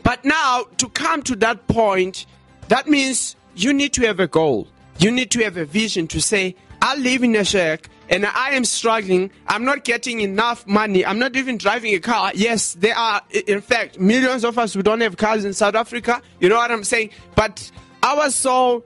but 0.02 0.24
now 0.24 0.64
to 0.78 0.88
come 0.90 1.22
to 1.24 1.36
that 1.36 1.66
point 1.68 2.26
that 2.68 2.88
means 2.88 3.36
you 3.54 3.72
need 3.72 3.92
to 3.94 4.06
have 4.06 4.20
a 4.20 4.26
goal. 4.26 4.68
You 4.98 5.10
need 5.10 5.30
to 5.32 5.42
have 5.44 5.56
a 5.56 5.64
vision 5.64 6.06
to 6.08 6.20
say 6.20 6.54
i 6.80 6.96
live 6.96 7.22
in 7.22 7.36
a 7.36 7.44
shack 7.44 7.88
and 8.12 8.26
I 8.26 8.50
am 8.50 8.66
struggling. 8.66 9.30
I'm 9.48 9.64
not 9.64 9.84
getting 9.84 10.20
enough 10.20 10.66
money. 10.66 11.04
I'm 11.04 11.18
not 11.18 11.34
even 11.34 11.56
driving 11.56 11.94
a 11.94 11.98
car. 11.98 12.30
Yes, 12.34 12.74
there 12.74 12.94
are, 12.94 13.22
in 13.30 13.62
fact, 13.62 13.98
millions 13.98 14.44
of 14.44 14.58
us 14.58 14.74
who 14.74 14.82
don't 14.82 15.00
have 15.00 15.16
cars 15.16 15.46
in 15.46 15.54
South 15.54 15.74
Africa. 15.74 16.20
You 16.38 16.50
know 16.50 16.56
what 16.56 16.70
I'm 16.70 16.84
saying? 16.84 17.08
But 17.34 17.70
I 18.02 18.14
was 18.14 18.34
so 18.34 18.84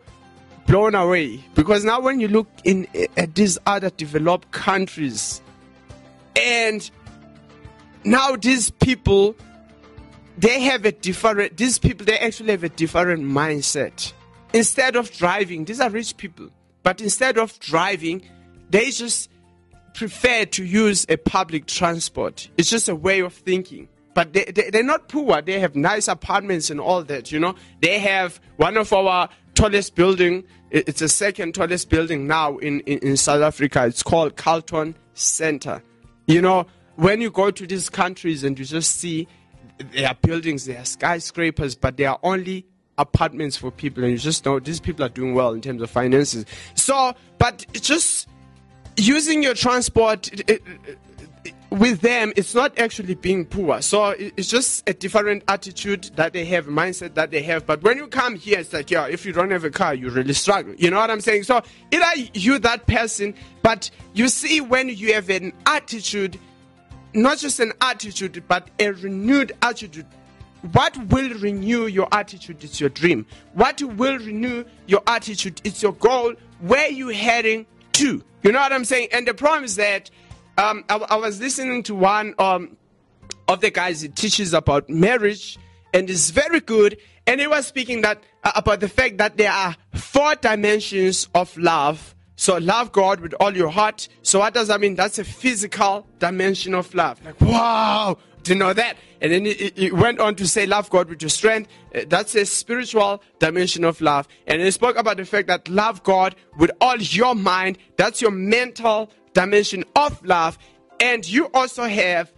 blown 0.69 0.95
away 0.95 1.45
because 1.55 1.85
now 1.85 2.01
when 2.01 2.21
you 2.21 2.29
look 2.29 2.47
in 2.63 2.87
at 3.17 3.35
these 3.35 3.59
other 3.67 3.91
developed 3.91 4.53
countries, 4.53 5.43
and 6.37 6.89
now 8.05 8.37
these 8.37 8.71
people, 8.71 9.35
they 10.39 10.61
have 10.61 10.85
a 10.85 10.93
different. 10.93 11.57
These 11.57 11.81
people, 11.81 12.07
they 12.07 12.19
actually 12.19 12.53
have 12.53 12.63
a 12.63 12.69
different 12.69 13.25
mindset. 13.25 14.13
Instead 14.53 14.95
of 14.95 15.11
driving, 15.11 15.65
these 15.65 15.81
are 15.81 15.91
rich 15.91 16.17
people. 16.17 16.49
But 16.85 17.01
instead 17.01 17.39
of 17.39 17.59
driving, 17.59 18.23
they 18.71 18.91
just 18.91 19.31
prefer 19.95 20.45
to 20.45 20.65
use 20.65 21.07
a 21.09 21.17
public 21.17 21.67
transport. 21.67 22.49
It's 22.57 22.71
just 22.71 22.89
a 22.89 22.95
way 22.95 23.21
of 23.21 23.33
thinking. 23.33 23.89
But 24.15 24.33
they, 24.33 24.45
they, 24.45 24.71
they're 24.71 24.83
not 24.83 25.09
poor. 25.09 25.43
They 25.43 25.61
have 25.61 25.77
nice 25.77 26.09
apartments 26.09 26.71
and 26.71 26.81
all 26.81 27.03
that, 27.05 27.31
you 27.33 27.39
know. 27.39 27.55
They 27.81 27.99
have 27.99 28.41
one 28.57 28.77
of 28.77 28.93
our 28.93 29.29
tallest 29.55 29.95
building. 29.95 30.45
It's 30.71 31.01
the 31.01 31.09
second 31.09 31.55
tallest 31.55 31.91
building 31.91 32.27
now 32.27 32.57
in, 32.59 32.81
in, 32.81 32.99
in 33.01 33.17
South 33.17 33.43
Africa. 33.43 33.87
It's 33.87 34.03
called 34.03 34.37
Carlton 34.37 34.97
Center. 35.15 35.83
You 36.27 36.41
know, 36.43 36.67
when 36.97 37.21
you 37.21 37.31
go 37.31 37.51
to 37.51 37.67
these 37.67 37.91
countries 37.91 38.43
and 38.43 38.59
you 38.59 38.65
just 38.65 38.97
see 38.97 39.29
there 39.79 40.09
are 40.09 40.15
buildings, 40.15 40.65
there 40.65 40.79
are 40.79 40.85
skyscrapers, 40.85 41.75
but 41.75 41.97
they 41.97 42.07
are 42.07 42.19
only 42.23 42.67
apartments 42.99 43.57
for 43.57 43.71
people, 43.71 44.03
and 44.03 44.13
you 44.13 44.19
just 44.19 44.47
know 44.47 44.59
these 44.59 44.81
people 44.81 45.05
are 45.05 45.11
doing 45.11 45.35
well 45.35 45.53
in 45.53 45.61
terms 45.61 45.83
of 45.83 45.91
finances. 45.91 46.47
So, 46.75 47.15
but 47.39 47.67
it's 47.75 47.87
just 47.87 48.29
using 48.97 49.43
your 49.43 49.55
transport 49.55 50.33
it, 50.33 50.51
it, 50.51 50.63
with 51.71 52.01
them, 52.01 52.33
it's 52.37 52.55
not 52.55 52.79
actually 52.79 53.15
being 53.15 53.45
poor. 53.45 53.83
So 53.83 54.11
it's 54.11 54.49
just 54.49 54.89
a 54.89 54.95
different 54.95 55.43
attitude 55.49 56.11
that 56.17 56.33
they 56.33 56.45
have, 56.47 56.67
mindset 56.67 57.15
that 57.15 57.31
they 57.31 57.43
have. 57.43 57.67
But 57.67 57.83
when 57.83 57.99
you 57.99 58.07
come 58.07 58.37
here, 58.37 58.61
it's 58.61 58.73
like, 58.73 58.91
yeah, 58.91 59.07
if 59.07 59.27
you 59.27 59.33
don't 59.33 59.51
have 59.51 59.65
a 59.65 59.71
car, 59.71 59.95
you 59.95 60.11
really 60.11 60.33
struggle. 60.33 60.75
You 60.77 60.91
know 60.91 60.99
what 60.99 61.11
I'm 61.11 61.21
saying? 61.21 61.43
So 61.43 61.63
either 61.91 62.29
you 62.35 62.59
that 62.61 62.87
person, 62.87 63.35
but 63.63 63.91
you 64.15 64.29
see 64.29 64.61
when 64.61 64.89
you 64.89 65.15
have 65.15 65.29
an 65.29 65.53
attitude, 65.67 66.39
not 67.15 67.39
just 67.39 67.61
an 67.61 67.73
attitude, 67.81 68.43
but 68.49 68.69
a 68.79 68.91
renewed 68.91 69.53
attitude. 69.63 70.07
What 70.73 70.97
will 71.09 71.31
renew 71.39 71.87
your 71.87 72.09
attitude 72.13 72.63
is 72.65 72.81
your 72.81 72.91
dream. 72.91 73.27
What 73.55 73.83
will 73.83 74.19
renew 74.19 74.65
your 74.87 75.03
attitude 75.07 75.61
is 75.65 75.83
your 75.83 75.93
goal. 75.93 76.35
Where 76.61 76.91
you 76.91 77.09
heading 77.09 77.67
You 78.01 78.53
know 78.53 78.61
what 78.61 78.73
I'm 78.73 78.85
saying? 78.85 79.09
And 79.13 79.27
the 79.27 79.35
problem 79.35 79.65
is 79.65 79.77
that 79.77 80.11
um, 80.59 80.85
I, 80.89 80.97
I, 80.97 81.17
was 81.17 81.41
listening 81.41 81.83
to 81.85 81.95
one 81.95 82.35
um, 82.39 82.77
of 83.49 83.61
the 83.61 83.71
guys 83.71 84.03
who 84.03 84.09
teaches 84.09 84.55
about 84.55 84.89
marriage, 84.89 85.59
and 85.93 86.09
it's 86.09 86.31
very 86.31 86.61
good. 86.61 86.99
And 87.27 87.41
he 87.41 87.47
was 87.47 87.67
speaking 87.67 88.03
that 88.03 88.23
uh, 88.45 88.53
about 88.55 88.81
the 88.81 88.89
fact 88.89 89.19
that 89.19 89.37
there 89.37 89.53
are 89.53 89.77
four 89.95 90.35
dimensions 90.37 91.29
of 91.35 91.57
love. 91.57 92.15
So 92.37 92.59
love 92.59 92.93
God 92.93 93.21
with 93.21 93.35
all 93.41 93.57
your 93.57 93.69
heart. 93.69 94.09
So 94.23 94.39
what 94.41 94.55
does 94.55 94.69
that 94.69 94.81
mean? 94.81 94.95
That's 94.95 95.19
a 95.19 95.25
physical 95.25 96.07
dimension 96.19 96.75
of 96.75 96.95
love. 96.95 97.21
Like 97.25 97.41
wow, 97.41 98.19
you 98.47 98.55
know 98.55 98.73
that. 98.73 98.97
And 99.21 99.33
then 99.33 99.45
he, 99.45 99.91
went 99.91 100.21
on 100.21 100.35
to 100.37 100.47
say, 100.47 100.67
Love 100.67 100.91
God 100.91 101.09
with 101.09 101.23
your 101.23 101.29
strength. 101.29 101.71
Uh, 101.95 102.03
that's 102.07 102.35
a 102.35 102.45
spiritual 102.45 103.23
dimension 103.39 103.85
of 103.85 104.01
love. 104.01 104.29
And 104.47 104.61
he 104.61 104.71
spoke 104.71 104.97
about 104.97 105.17
the 105.17 105.25
fact 105.25 105.49
that 105.49 105.69
love 105.69 106.03
God 106.03 106.35
with 106.59 106.71
all 106.81 106.97
your 106.99 107.35
mind. 107.35 107.79
That's 107.97 108.21
your 108.21 108.31
mental 108.31 109.11
dimension 109.33 109.85
of 109.95 110.25
love. 110.25 110.59
And 111.01 111.29
you 111.29 111.51
also 111.53 111.85
have 111.85 112.33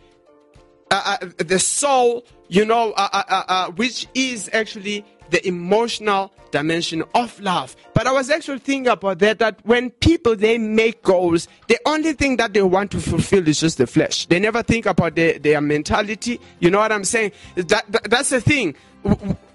uh, 0.91 1.19
uh, 1.21 1.27
the 1.39 1.59
soul, 1.59 2.25
you 2.49 2.65
know, 2.65 2.93
uh, 2.93 3.09
uh, 3.13 3.45
uh, 3.49 3.71
which 3.73 4.07
is 4.15 4.49
actually 4.53 5.05
the 5.31 5.47
emotional 5.47 6.33
dimension 6.51 7.05
of 7.15 7.39
love. 7.41 7.77
But 7.95 8.07
I 8.07 8.13
was 8.13 8.31
actually 8.31 8.61
thinking 8.61 8.89
about 8.89 9.19
that, 9.21 9.39
that 9.39 9.61
when 9.65 9.91
people, 9.91 10.37
they 10.37 10.59
make 10.59 11.03
goals, 11.03 11.49
the 11.67 11.79
only 11.87 12.13
thing 12.13 12.37
that 12.37 12.55
they 12.55 12.63
want 12.63 12.91
to 12.93 13.01
fulfill 13.01 13.47
is 13.47 13.61
just 13.61 13.79
the 13.79 13.87
flesh. 13.87 14.27
They 14.27 14.39
never 14.39 14.63
think 14.63 14.87
about 14.87 15.15
their, 15.15 15.39
their 15.39 15.61
mentality. 15.61 16.41
You 16.61 16.71
know 16.71 16.79
what 16.79 16.93
I'm 16.93 17.05
saying? 17.05 17.33
That, 17.57 17.85
that 17.89 18.11
That's 18.11 18.31
the 18.31 18.41
thing. 18.41 18.75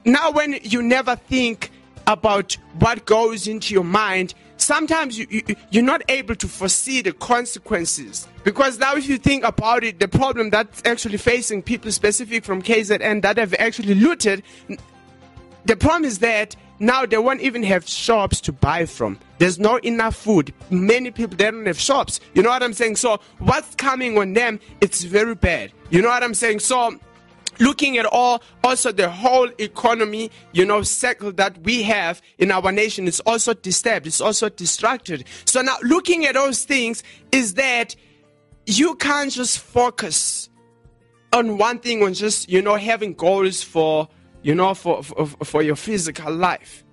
Now 0.05 0.31
when 0.31 0.59
you 0.63 0.81
never 0.81 1.15
think 1.15 1.71
about 2.07 2.57
what 2.79 3.05
goes 3.05 3.47
into 3.47 3.73
your 3.73 3.83
mind, 3.83 4.33
sometimes 4.57 5.17
you, 5.17 5.27
you, 5.29 5.55
you're 5.71 5.83
not 5.83 6.01
able 6.09 6.35
to 6.35 6.47
foresee 6.47 7.01
the 7.01 7.13
consequences. 7.13 8.27
Because 8.43 8.79
now, 8.79 8.95
if 8.95 9.07
you 9.07 9.17
think 9.17 9.43
about 9.43 9.83
it, 9.83 9.99
the 9.99 10.07
problem 10.07 10.49
that's 10.49 10.81
actually 10.85 11.17
facing 11.17 11.61
people 11.61 11.91
specific 11.91 12.43
from 12.43 12.61
KZN 12.61 13.21
that 13.21 13.37
have 13.37 13.53
actually 13.57 13.95
looted, 13.95 14.43
the 15.65 15.75
problem 15.75 16.05
is 16.05 16.19
that 16.19 16.55
now 16.79 17.05
they 17.05 17.17
won't 17.17 17.41
even 17.41 17.63
have 17.63 17.87
shops 17.87 18.41
to 18.41 18.51
buy 18.51 18.85
from. 18.85 19.19
There's 19.37 19.59
not 19.59 19.85
enough 19.85 20.15
food. 20.15 20.53
Many 20.69 21.11
people 21.11 21.37
they 21.37 21.49
don't 21.49 21.65
have 21.65 21.79
shops. 21.79 22.19
You 22.33 22.43
know 22.43 22.49
what 22.49 22.63
I'm 22.63 22.73
saying? 22.73 22.97
So 22.97 23.19
what's 23.39 23.75
coming 23.75 24.17
on 24.17 24.33
them? 24.33 24.59
It's 24.81 25.03
very 25.03 25.35
bad. 25.35 25.71
You 25.89 26.01
know 26.01 26.09
what 26.09 26.23
I'm 26.23 26.33
saying? 26.33 26.59
So 26.59 26.97
looking 27.59 27.97
at 27.97 28.05
all 28.05 28.41
also 28.63 28.91
the 28.91 29.09
whole 29.09 29.47
economy 29.59 30.31
you 30.53 30.65
know 30.65 30.81
cycle 30.81 31.31
that 31.31 31.55
we 31.59 31.83
have 31.83 32.19
in 32.39 32.51
our 32.51 32.71
nation 32.71 33.07
is 33.07 33.19
also 33.27 33.53
disturbed 33.53 34.07
it's 34.07 34.19
also 34.19 34.49
distracted 34.49 35.23
so 35.45 35.61
now 35.61 35.75
looking 35.83 36.25
at 36.25 36.33
those 36.33 36.63
things 36.63 37.03
is 37.31 37.53
that 37.53 37.95
you 38.65 38.95
can't 38.95 39.31
just 39.31 39.59
focus 39.59 40.49
on 41.31 41.59
one 41.59 41.77
thing 41.77 42.01
on 42.01 42.15
just 42.15 42.49
you 42.49 42.59
know 42.59 42.75
having 42.75 43.13
goals 43.13 43.61
for 43.61 44.09
you 44.43 44.53
know 44.53 44.73
for 44.73 45.03
for, 45.03 45.25
for 45.25 45.61
your 45.61 45.75
physical 45.75 46.33
life 46.33 46.83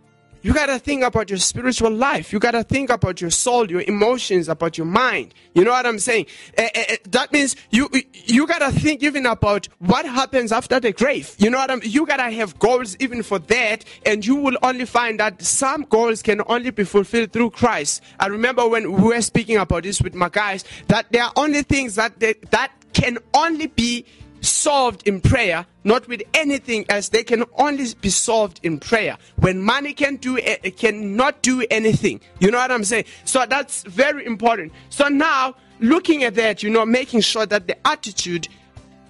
you 0.43 0.55
got 0.55 0.67
to 0.67 0.79
think 0.79 1.03
about 1.03 1.29
your 1.29 1.39
spiritual 1.39 1.91
life. 1.91 2.33
You 2.33 2.39
got 2.39 2.53
to 2.53 2.65
think 2.65 2.89
about 2.89 3.21
your 3.21 3.31
soul, 3.31 3.71
your 3.71 3.83
emotions, 3.83 4.49
about 4.49 4.79
your 4.79 4.87
mind. 4.87 5.35
You 5.55 5.65
know 5.65 5.71
what 5.73 5.85
I'm 5.85 5.99
saying? 5.99 6.27
Uh, 6.57 6.69
uh, 6.75 6.97
that 7.11 7.31
means 7.33 7.57
you 7.71 7.91
you 8.25 8.47
got 8.47 8.61
to 8.61 8.71
think 8.71 9.03
even 9.03 9.27
about 9.27 9.69
what 9.81 10.07
happens 10.07 10.51
after 10.51 10.81
the 10.81 10.93
grave. 10.93 11.35
You 11.39 11.51
know 11.51 11.59
what 11.59 11.71
I'm 11.71 11.81
You 11.85 12.07
got 12.07 12.17
to 12.17 12.31
have 12.31 12.59
goals 12.59 12.97
even 13.01 13.23
for 13.23 13.39
that 13.39 13.85
and 14.07 14.25
you 14.25 14.37
will 14.37 14.57
only 14.63 14.87
find 14.87 15.21
that 15.21 15.43
some 15.43 15.83
goals 15.83 16.23
can 16.23 16.41
only 16.47 16.71
be 16.71 16.85
fulfilled 16.85 17.33
through 17.33 17.51
Christ. 17.51 18.03
I 18.19 18.27
remember 18.29 18.67
when 18.67 18.93
we 18.93 19.15
were 19.15 19.23
speaking 19.23 19.59
about 19.59 19.83
this 19.83 20.01
with 20.01 20.15
my 20.15 20.31
guys 20.31 20.65
that 20.89 21.13
there 21.13 21.25
are 21.25 21.33
only 21.37 21.63
things 21.63 21.97
that 21.97 22.19
they, 22.19 22.35
that 22.51 22.73
can 22.93 23.19
only 23.35 23.67
be 23.67 24.07
solved 24.41 25.07
in 25.07 25.21
prayer, 25.21 25.67
not 25.85 26.07
with 26.09 26.23
anything 26.35 26.85
else. 26.89 27.09
They 27.09 27.25
can 27.25 27.45
only 27.55 27.87
be 28.01 28.11
solved 28.11 28.61
in 28.63 28.79
prayer. 28.79 29.17
When 29.37 29.63
money 29.63 29.93
can 29.93 30.17
do 30.17 30.39
eh, 30.39 30.43
eh, 30.43 30.57
it, 30.65 30.77
cannot 30.77 31.43
do 31.43 31.65
anything. 31.71 32.21
You 32.39 32.51
know 32.51 32.59
what 32.59 32.71
I'm 32.71 32.85
saying? 32.85 33.05
So 33.25 33.47
that's 33.47 33.83
very 33.85 34.27
important. 34.27 34.73
So 34.89 35.09
now, 35.09 35.55
looking 35.81 36.25
at 36.25 36.35
that, 36.37 36.63
you 36.63 36.71
know, 36.71 36.85
making 36.85 37.21
sure 37.21 37.47
that 37.47 37.67
the 37.67 37.87
attitude 37.87 38.49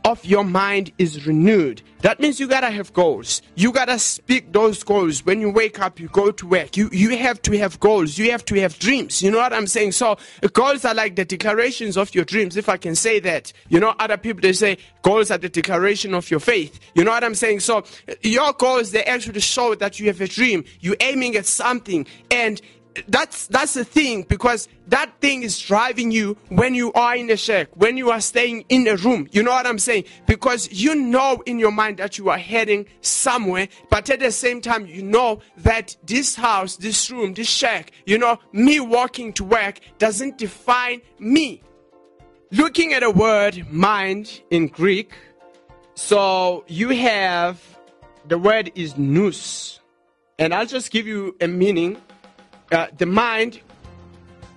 of 0.04 0.24
your 0.24 0.44
mind 0.44 0.92
is 0.98 1.26
renewed. 1.26 1.82
That 2.02 2.18
means 2.18 2.40
you 2.40 2.48
gotta 2.48 2.70
have 2.70 2.92
goals. 2.94 3.42
You 3.56 3.72
gotta 3.72 3.98
speak 3.98 4.52
those 4.52 4.82
goals. 4.82 5.24
When 5.24 5.40
you 5.40 5.50
wake 5.50 5.80
up, 5.80 6.00
you 6.00 6.08
go 6.08 6.30
to 6.30 6.46
work. 6.46 6.76
You 6.76 6.88
you 6.92 7.16
have 7.18 7.42
to 7.42 7.58
have 7.58 7.78
goals. 7.78 8.16
You 8.16 8.30
have 8.30 8.44
to 8.46 8.60
have 8.60 8.78
dreams. 8.78 9.22
You 9.22 9.30
know 9.30 9.38
what 9.38 9.52
I'm 9.52 9.66
saying? 9.66 9.92
So 9.92 10.16
goals 10.54 10.84
are 10.84 10.94
like 10.94 11.16
the 11.16 11.26
declarations 11.26 11.98
of 11.98 12.14
your 12.14 12.24
dreams, 12.24 12.56
if 12.56 12.68
I 12.68 12.78
can 12.78 12.94
say 12.94 13.20
that. 13.20 13.52
You 13.68 13.80
know, 13.80 13.94
other 13.98 14.16
people 14.16 14.40
they 14.40 14.54
say 14.54 14.78
goals 15.02 15.30
are 15.30 15.38
the 15.38 15.50
declaration 15.50 16.14
of 16.14 16.30
your 16.30 16.40
faith. 16.40 16.80
You 16.94 17.04
know 17.04 17.10
what 17.10 17.22
I'm 17.24 17.34
saying? 17.34 17.60
So 17.60 17.84
your 18.22 18.52
goals 18.54 18.92
they 18.92 19.04
actually 19.04 19.40
show 19.40 19.74
that 19.74 20.00
you 20.00 20.06
have 20.06 20.20
a 20.20 20.28
dream. 20.28 20.64
You're 20.80 20.96
aiming 21.00 21.36
at 21.36 21.44
something, 21.46 22.06
and 22.30 22.60
that's 23.06 23.46
that's 23.46 23.74
the 23.74 23.84
thing 23.84 24.22
because 24.22 24.68
that 24.88 25.12
thing 25.20 25.42
is 25.42 25.58
driving 25.58 26.10
you 26.10 26.36
when 26.48 26.74
you 26.74 26.92
are 26.94 27.14
in 27.14 27.30
a 27.30 27.36
shack 27.36 27.68
when 27.74 27.96
you 27.96 28.10
are 28.10 28.20
staying 28.20 28.64
in 28.68 28.86
a 28.88 28.96
room. 28.96 29.28
You 29.30 29.42
know 29.42 29.52
what 29.52 29.66
i'm 29.66 29.78
saying? 29.78 30.04
Because 30.26 30.70
you 30.72 30.94
know 30.94 31.42
in 31.46 31.58
your 31.58 31.70
mind 31.70 31.98
that 31.98 32.18
you 32.18 32.30
are 32.30 32.38
heading 32.38 32.86
somewhere 33.00 33.68
but 33.90 34.10
at 34.10 34.20
the 34.20 34.32
same 34.32 34.60
time 34.60 34.86
you 34.86 35.02
know 35.02 35.40
that 35.58 35.96
this 36.04 36.34
house 36.34 36.76
this 36.76 37.10
room 37.10 37.34
this 37.34 37.48
shack 37.48 37.92
you 38.06 38.18
know 38.18 38.38
me 38.52 38.80
walking 38.80 39.32
to 39.34 39.44
work 39.44 39.80
doesn't 39.98 40.38
define 40.38 41.00
me. 41.18 41.62
Looking 42.52 42.92
at 42.92 43.04
a 43.04 43.10
word 43.10 43.70
mind 43.70 44.40
in 44.50 44.66
greek 44.66 45.12
so 45.94 46.64
you 46.66 46.88
have 46.90 47.60
the 48.26 48.38
word 48.38 48.72
is 48.74 48.98
nous. 48.98 49.78
And 50.40 50.52
i'll 50.52 50.66
just 50.66 50.90
give 50.90 51.06
you 51.06 51.36
a 51.40 51.46
meaning 51.46 51.96
uh, 52.72 52.86
the 52.96 53.06
mind 53.06 53.60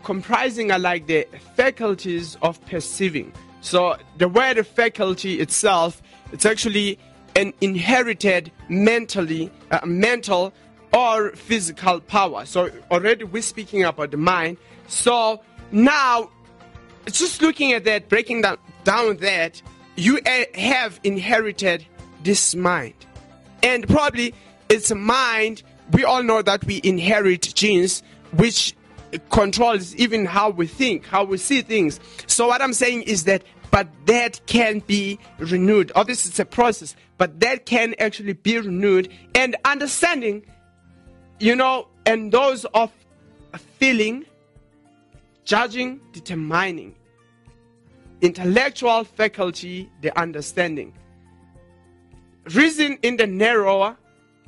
comprising 0.04 0.72
are 0.72 0.80
like 0.80 1.08
the 1.08 1.28
faculties 1.56 2.38
of 2.42 2.64
perceiving. 2.66 3.32
So 3.62 3.96
the 4.18 4.28
word 4.28 4.66
faculty 4.68 5.40
itself, 5.40 6.02
it's 6.32 6.46
actually 6.46 7.00
an 7.36 7.54
inherited 7.62 8.52
mentally, 8.70 9.50
uh, 9.72 9.80
mental 9.86 10.54
or 10.94 11.32
physical 11.32 12.00
power. 12.02 12.46
So 12.46 12.70
already 12.92 13.24
we're 13.24 13.42
speaking 13.42 13.84
about 13.84 14.12
the 14.12 14.18
mind. 14.18 14.58
So 14.88 15.42
now, 15.72 16.30
just 17.08 17.42
looking 17.42 17.74
at 17.74 17.86
that, 17.86 18.10
breaking 18.10 18.42
down, 18.42 18.58
down 18.84 19.18
that, 19.18 19.62
you 19.96 20.20
uh, 20.26 20.44
have 20.56 21.00
inherited 21.04 21.86
this 22.24 22.54
mind. 22.54 22.94
And 23.64 23.88
probably 23.88 24.36
it's 24.70 24.92
a 24.92 24.96
mind 24.96 25.64
we 25.92 26.04
all 26.04 26.24
know 26.24 26.42
that 26.42 26.64
we 26.66 26.82
inherit 26.84 27.54
genes 27.54 28.04
which 28.32 28.76
controls 29.30 29.96
even 29.96 30.26
how 30.26 30.50
we 30.50 30.66
think, 30.66 31.06
how 31.06 31.24
we 31.24 31.38
see 31.38 31.62
things. 31.62 32.00
So 32.28 32.48
what 32.48 32.62
I'm 32.62 32.74
saying 32.74 33.04
is 33.04 33.26
that 33.26 33.44
but 33.74 33.88
that 34.06 34.40
can 34.46 34.80
be 34.80 35.18
renewed. 35.40 35.92
Obviously, 35.96 36.30
it's 36.30 36.38
a 36.38 36.46
process, 36.46 36.96
but 37.18 37.40
that 37.40 37.66
can 37.66 37.96
actually 37.98 38.34
be 38.34 38.60
renewed. 38.60 39.10
And 39.34 39.56
understanding, 39.66 40.46
you 41.40 41.56
know, 41.56 41.88
and 42.06 42.32
those 42.32 42.66
of 42.66 42.92
feeling, 43.80 44.26
judging, 45.44 46.02
determining, 46.12 46.94
intellectual 48.22 49.06
faculty, 49.06 49.90
the 50.02 50.16
understanding. 50.20 50.94
Reason 52.54 53.00
in 53.02 53.18
the 53.18 53.26
narrower 53.26 53.98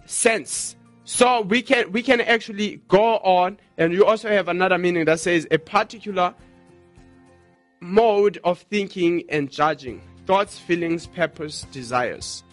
sense 0.06 0.76
so 1.06 1.42
we 1.42 1.62
can 1.62 1.92
we 1.92 2.02
can 2.02 2.20
actually 2.20 2.82
go 2.88 3.18
on, 3.18 3.60
and 3.78 3.94
you 3.94 4.06
also 4.06 4.28
have 4.28 4.48
another 4.48 4.78
meaning 4.78 5.06
that 5.06 5.20
says 5.20 5.48
a 5.52 5.60
particular 5.60 6.34
mode 7.80 8.40
of 8.44 8.60
thinking 8.72 9.24
and 9.30 9.50
judging 9.52 10.02
thoughts, 10.26 10.58
feelings, 10.58 11.06
purpose, 11.06 11.68
desires. 11.72 12.44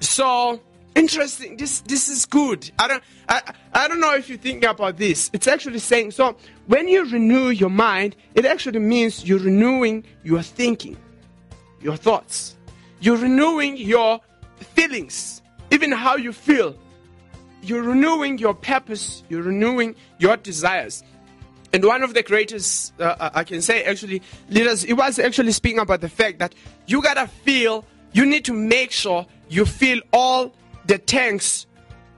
So 0.00 0.60
interesting. 0.94 1.56
This 1.56 1.80
this 1.80 2.10
is 2.10 2.26
good. 2.26 2.70
I 2.78 2.88
don't 2.88 3.02
I, 3.30 3.54
I 3.72 3.88
don't 3.88 4.00
know 4.00 4.14
if 4.14 4.28
you 4.28 4.36
think 4.36 4.62
about 4.64 4.98
this. 4.98 5.30
It's 5.32 5.46
actually 5.46 5.78
saying 5.78 6.10
so 6.10 6.36
when 6.66 6.88
you 6.88 7.08
renew 7.10 7.48
your 7.48 7.70
mind, 7.70 8.14
it 8.34 8.44
actually 8.44 8.80
means 8.80 9.24
you're 9.24 9.38
renewing 9.38 10.04
your 10.22 10.42
thinking, 10.42 10.98
your 11.80 11.96
thoughts. 11.96 12.56
You're 13.00 13.16
renewing 13.16 13.78
your 13.78 14.20
feelings, 14.74 15.42
even 15.70 15.90
how 15.90 16.16
you 16.16 16.32
feel 16.32 16.76
you're 17.62 17.82
renewing 17.82 18.38
your 18.38 18.54
purpose, 18.54 19.22
you're 19.28 19.42
renewing 19.42 19.94
your 20.18 20.36
desires. 20.36 21.02
And 21.72 21.84
one 21.84 22.02
of 22.02 22.12
the 22.12 22.22
greatest, 22.22 22.92
uh, 23.00 23.16
uh, 23.18 23.30
I 23.34 23.44
can 23.44 23.62
say 23.62 23.84
actually, 23.84 24.20
leaders, 24.50 24.84
it 24.84 24.92
was 24.92 25.18
actually 25.18 25.52
speaking 25.52 25.78
about 25.78 26.02
the 26.02 26.08
fact 26.08 26.38
that 26.40 26.54
you 26.86 27.00
gotta 27.00 27.26
feel, 27.26 27.84
you 28.12 28.26
need 28.26 28.44
to 28.44 28.52
make 28.52 28.90
sure 28.90 29.26
you 29.48 29.64
feel 29.64 30.00
all 30.12 30.52
the 30.84 30.98
tanks 30.98 31.66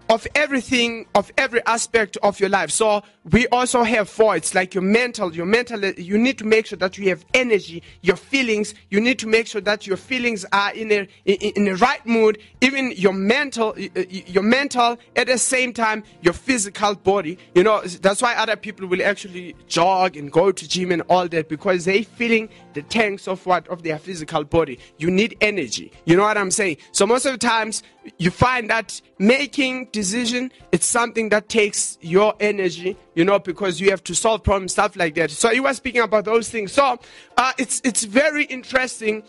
of 0.09 0.27
everything, 0.35 1.07
of 1.15 1.33
every 1.39 1.65
aspect 1.67 2.17
of 2.23 2.39
your 2.41 2.49
life. 2.49 2.71
So 2.71 3.03
we 3.31 3.47
also 3.49 3.83
have 3.83 4.11
voids 4.11 4.55
like 4.55 4.75
your 4.75 4.83
mental, 4.83 5.35
your 5.35 5.47
mental, 5.47 5.85
you 5.85 6.19
need 6.19 6.39
to 6.39 6.45
make 6.45 6.67
sure 6.67 6.79
that 6.79 6.99
you 6.99 7.09
have 7.09 7.25
energy, 7.33 7.83
your 8.03 8.17
feelings, 8.17 8.75
you 8.91 9.01
need 9.01 9.19
to 9.21 9.27
make 9.27 9.47
sure 9.47 9.63
that 9.63 9.87
your 9.87 9.97
feelings 9.97 10.45
are 10.53 10.73
in 10.75 10.93
a, 10.93 11.09
in, 11.25 11.65
the 11.65 11.77
right 11.77 12.05
mood, 12.05 12.39
even 12.61 12.93
your 12.93 13.15
mental, 13.15 13.75
your 13.79 14.43
mental, 14.43 14.99
at 15.17 15.27
the 15.27 15.39
same 15.39 15.73
time, 15.73 16.05
your 16.21 16.35
physical 16.35 16.95
body. 16.95 17.39
You 17.55 17.63
know, 17.63 17.81
that's 17.83 18.21
why 18.21 18.35
other 18.35 18.57
people 18.57 18.87
will 18.87 19.03
actually 19.03 19.57
jog 19.69 20.17
and 20.17 20.31
go 20.31 20.53
to 20.53 20.69
gym 20.69 20.93
and 20.93 21.03
all 21.09 21.29
that 21.29 21.49
because 21.49 21.87
they 21.87 22.03
feeling 22.03 22.51
the 22.75 22.83
tanks 22.83 23.27
of 23.29 23.45
what, 23.47 23.67
of 23.69 23.83
their 23.83 23.99
physical 23.99 24.45
body. 24.45 24.79
You 24.99 25.11
need 25.11 25.37
energy. 25.41 25.93
You 26.05 26.17
know 26.17 26.25
what 26.25 26.37
I'm 26.37 26.51
saying? 26.51 26.79
So 26.93 27.07
most 27.07 27.27
of 27.27 27.33
the 27.33 27.39
times 27.39 27.83
you 28.19 28.31
find 28.31 28.69
that 28.71 29.01
making 29.19 29.87
decision, 29.87 30.53
it's 30.73 30.87
something 30.87 31.31
that 31.31 31.49
takes 31.49 31.99
your 32.01 32.35
energy 32.41 32.97
you 33.15 33.25
know, 33.25 33.39
because 33.39 33.81
you 33.81 33.91
have 33.91 34.03
to 34.05 34.15
solve 34.15 34.43
problems, 34.43 34.73
stuff 34.73 34.97
like 34.97 35.15
that. 35.15 35.31
So 35.31 35.51
you 35.51 35.63
were 35.63 35.75
speaking 35.75 36.03
about 36.03 36.25
those 36.25 36.49
things. 36.51 36.73
So 36.73 36.99
uh, 37.37 37.53
it's 37.59 37.81
it's 37.85 38.05
very 38.05 38.45
interesting 38.45 39.23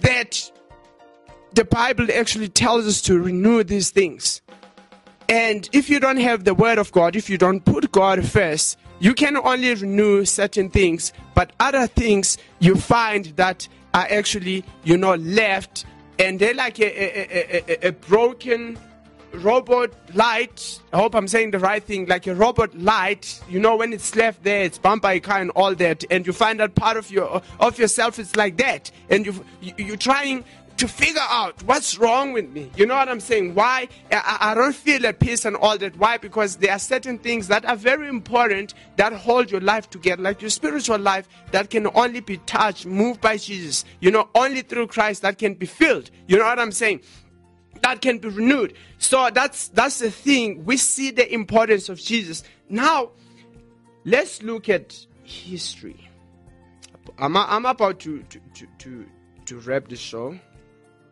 that 0.00 0.50
the 1.52 1.64
Bible 1.64 2.06
actually 2.12 2.48
tells 2.48 2.86
us 2.86 3.00
to 3.02 3.18
renew 3.18 3.64
these 3.64 3.90
things. 3.90 4.40
And 5.28 5.68
if 5.72 5.88
you 5.88 6.00
don't 6.00 6.18
have 6.18 6.44
the 6.44 6.54
Word 6.54 6.78
of 6.78 6.92
God, 6.92 7.16
if 7.16 7.30
you 7.30 7.38
don't 7.38 7.64
put 7.64 7.90
God 7.92 8.26
first, 8.26 8.78
you 9.00 9.14
can 9.14 9.36
only 9.36 9.74
renew 9.74 10.24
certain 10.24 10.70
things, 10.70 11.12
but 11.34 11.52
other 11.60 11.86
things 11.86 12.38
you 12.60 12.76
find 12.76 13.26
that 13.36 13.66
are 13.92 14.06
actually, 14.10 14.64
you 14.84 14.96
know, 14.96 15.14
left, 15.14 15.84
and 16.18 16.38
they're 16.38 16.54
like 16.54 16.78
a, 16.80 16.84
a, 16.84 17.64
a, 17.68 17.88
a 17.88 17.92
broken 17.92 18.78
robot 19.32 19.90
light. 20.14 20.80
I 20.92 20.98
hope 20.98 21.14
I'm 21.14 21.26
saying 21.26 21.50
the 21.50 21.58
right 21.58 21.82
thing. 21.82 22.06
Like 22.06 22.26
a 22.26 22.34
robot 22.34 22.76
light, 22.78 23.40
you 23.48 23.58
know, 23.58 23.76
when 23.76 23.92
it's 23.92 24.14
left 24.14 24.44
there, 24.44 24.62
it's 24.62 24.78
bumped 24.78 25.02
by 25.02 25.14
a 25.14 25.20
car 25.20 25.40
and 25.40 25.50
all 25.50 25.74
that, 25.74 26.04
and 26.10 26.26
you 26.26 26.32
find 26.32 26.60
that 26.60 26.74
part 26.74 26.96
of 26.96 27.10
your 27.10 27.42
of 27.60 27.78
yourself 27.78 28.18
is 28.18 28.36
like 28.36 28.56
that, 28.58 28.90
and 29.10 29.26
you, 29.26 29.44
you 29.60 29.74
you're 29.78 29.96
trying 29.96 30.44
to 30.76 30.88
figure 30.88 31.20
out 31.28 31.62
what's 31.62 31.98
wrong 31.98 32.32
with 32.32 32.50
me. 32.50 32.70
You 32.76 32.86
know 32.86 32.94
what 32.94 33.08
I'm 33.08 33.20
saying? 33.20 33.54
Why 33.54 33.88
I, 34.10 34.38
I 34.40 34.54
don't 34.54 34.74
feel 34.74 35.06
at 35.06 35.20
peace 35.20 35.44
and 35.44 35.56
all 35.56 35.78
that. 35.78 35.96
Why? 35.96 36.18
Because 36.18 36.56
there 36.56 36.72
are 36.72 36.78
certain 36.78 37.18
things 37.18 37.48
that 37.48 37.64
are 37.64 37.76
very 37.76 38.08
important 38.08 38.74
that 38.96 39.12
hold 39.12 39.50
your 39.50 39.60
life 39.60 39.88
together, 39.90 40.22
like 40.22 40.40
your 40.40 40.50
spiritual 40.50 40.98
life 40.98 41.28
that 41.52 41.70
can 41.70 41.86
only 41.94 42.20
be 42.20 42.38
touched, 42.38 42.86
moved 42.86 43.20
by 43.20 43.36
Jesus. 43.36 43.84
You 44.00 44.10
know, 44.10 44.28
only 44.34 44.62
through 44.62 44.88
Christ 44.88 45.22
that 45.22 45.38
can 45.38 45.54
be 45.54 45.66
filled. 45.66 46.10
You 46.26 46.38
know 46.38 46.44
what 46.44 46.58
I'm 46.58 46.72
saying? 46.72 47.02
That 47.82 48.00
can 48.00 48.18
be 48.18 48.28
renewed. 48.28 48.74
So 48.98 49.30
that's 49.32 49.68
that's 49.68 49.98
the 49.98 50.10
thing. 50.10 50.64
We 50.64 50.76
see 50.76 51.10
the 51.10 51.32
importance 51.32 51.88
of 51.88 51.98
Jesus. 51.98 52.42
Now, 52.68 53.10
let's 54.04 54.42
look 54.42 54.68
at 54.68 54.96
history. 55.22 56.08
I'm, 57.18 57.36
I'm 57.36 57.66
about 57.66 58.00
to, 58.00 58.22
to, 58.22 58.40
to, 58.54 58.66
to, 58.78 59.06
to 59.46 59.58
wrap 59.60 59.88
the 59.88 59.96
show. 59.96 60.38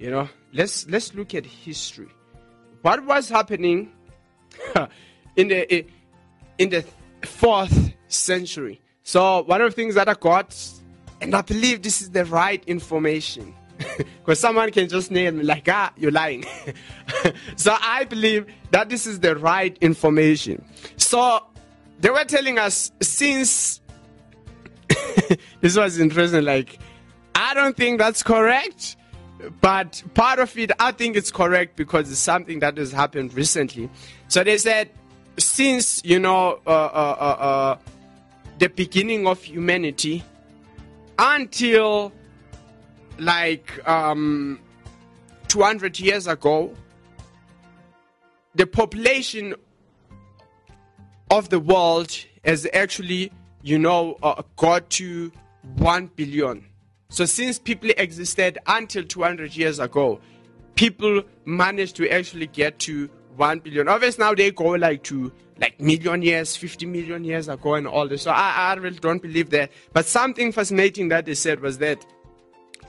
You 0.02 0.10
know, 0.10 0.28
let's 0.52 0.88
let's 0.88 1.14
look 1.14 1.32
at 1.32 1.46
history. 1.46 2.08
What 2.80 3.06
was 3.06 3.28
happening 3.28 3.92
in 5.36 5.46
the 5.46 5.86
in 6.58 6.70
the 6.70 6.84
fourth 7.24 7.92
century? 8.08 8.80
So 9.04 9.44
one 9.44 9.60
of 9.60 9.70
the 9.70 9.76
things 9.76 9.94
that 9.94 10.08
I 10.08 10.14
got, 10.14 10.58
and 11.20 11.32
I 11.36 11.42
believe 11.42 11.82
this 11.82 12.02
is 12.02 12.10
the 12.10 12.24
right 12.24 12.64
information, 12.66 13.54
because 13.96 14.40
someone 14.40 14.72
can 14.72 14.88
just 14.88 15.12
nail 15.12 15.30
me 15.30 15.44
like, 15.44 15.68
ah, 15.68 15.92
you're 15.96 16.10
lying. 16.10 16.46
so 17.54 17.76
I 17.80 18.02
believe 18.02 18.46
that 18.72 18.88
this 18.88 19.06
is 19.06 19.20
the 19.20 19.36
right 19.36 19.78
information. 19.80 20.64
So 20.96 21.46
they 22.00 22.10
were 22.10 22.24
telling 22.24 22.58
us 22.58 22.90
since 23.00 23.80
this 25.60 25.76
was 25.76 26.00
interesting. 26.00 26.44
Like, 26.44 26.80
I 27.36 27.54
don't 27.54 27.76
think 27.76 28.00
that's 28.00 28.24
correct, 28.24 28.96
but 29.61 30.02
part 30.14 30.38
of 30.38 30.57
it, 30.59 30.72
I 30.78 30.92
think 30.92 31.16
it's 31.16 31.31
correct 31.31 31.76
because 31.76 32.11
it's 32.11 32.20
something 32.20 32.61
that 32.61 32.76
has 32.76 32.92
happened 32.92 33.35
recently. 33.35 33.90
So 34.28 34.44
they 34.44 34.59
said, 34.59 34.90
since 35.38 36.02
you 36.05 36.18
know 36.18 36.61
uh, 36.66 36.70
uh, 36.70 37.16
uh, 37.18 37.42
uh 37.44 37.78
the 38.59 38.68
beginning 38.68 39.26
of 39.26 39.42
humanity 39.42 40.22
until 41.18 42.12
like 43.18 43.87
um, 43.88 44.61
200 45.48 45.98
years 45.98 46.26
ago, 46.26 46.74
the 48.55 48.66
population 48.66 49.55
of 51.31 51.48
the 51.48 51.59
world 51.59 52.14
has 52.44 52.66
actually 52.72 53.33
you 53.62 53.78
know, 53.78 54.18
uh, 54.22 54.42
got 54.57 54.90
to 54.90 55.33
1 55.76 56.09
billion. 56.16 56.64
So 57.12 57.27
since 57.27 57.59
people 57.59 57.90
existed 57.98 58.59
until 58.66 59.05
200 59.05 59.55
years 59.55 59.79
ago, 59.79 60.18
people 60.77 61.22
managed 61.44 61.94
to 61.96 62.09
actually 62.09 62.46
get 62.46 62.79
to 62.81 63.11
1 63.37 63.59
billion. 63.59 63.87
Obviously 63.87 64.25
now 64.25 64.35
they 64.35 64.51
go 64.51 64.68
like 64.70 65.03
to 65.05 65.31
like 65.61 65.79
million 65.79 66.22
years, 66.22 66.57
50 66.57 66.87
million 66.87 67.22
years 67.22 67.48
ago 67.48 67.75
and 67.75 67.87
all 67.87 68.09
this. 68.09 68.22
So 68.22 68.31
I, 68.31 68.70
I 68.70 68.75
really 68.77 68.98
don't 68.98 69.20
believe 69.20 69.51
that. 69.51 69.70
But 69.92 70.07
something 70.07 70.53
fascinating 70.53 71.09
that 71.09 71.27
they 71.27 71.35
said 71.35 71.61
was 71.61 71.77
that 71.79 72.07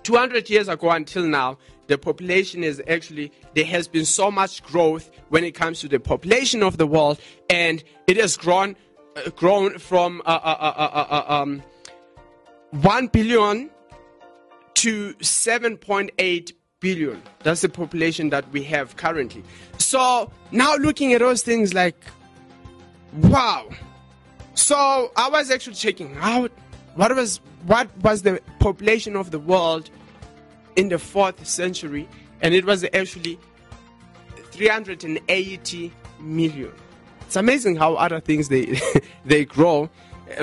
200 0.03 0.49
years 0.49 0.69
ago 0.69 0.89
until 0.91 1.23
now, 1.23 1.57
the 1.87 1.97
population 1.97 2.63
is 2.63 2.81
actually, 2.87 3.29
there 3.55 3.65
has 3.65 3.89
been 3.89 4.05
so 4.05 4.31
much 4.31 4.63
growth 4.63 5.11
when 5.29 5.43
it 5.43 5.51
comes 5.51 5.81
to 5.81 5.89
the 5.89 5.99
population 5.99 6.63
of 6.63 6.77
the 6.77 6.87
world 6.87 7.19
and 7.49 7.83
it 8.07 8.15
has 8.15 8.37
grown 8.37 8.77
uh, 9.17 9.29
grown 9.31 9.77
from 9.77 10.21
uh, 10.25 10.29
uh, 10.29 11.25
um, 11.27 11.61
1 12.71 13.07
billion 13.07 13.69
to 14.83 15.13
7.8 15.13 16.51
billion. 16.81 17.23
That's 17.39 17.61
the 17.61 17.69
population 17.69 18.31
that 18.31 18.51
we 18.51 18.63
have 18.63 18.97
currently. 18.97 19.41
So 19.77 20.29
now 20.51 20.75
looking 20.75 21.13
at 21.13 21.19
those 21.19 21.41
things 21.41 21.73
like, 21.73 21.95
wow. 23.13 23.69
So 24.55 25.09
I 25.15 25.29
was 25.29 25.49
actually 25.51 25.75
checking 25.75 26.17
out 26.17 26.51
what 26.95 27.15
was 27.15 27.39
what 27.65 27.87
was 28.01 28.23
the 28.23 28.41
population 28.59 29.15
of 29.15 29.31
the 29.31 29.39
world 29.39 29.89
in 30.75 30.89
the 30.89 30.99
fourth 30.99 31.47
century, 31.47 32.09
and 32.41 32.53
it 32.53 32.65
was 32.65 32.83
actually 32.93 33.39
380 34.51 35.93
million. 36.19 36.73
It's 37.21 37.37
amazing 37.37 37.77
how 37.77 37.93
other 37.93 38.19
things 38.19 38.49
they 38.49 38.81
they 39.25 39.45
grow 39.45 39.89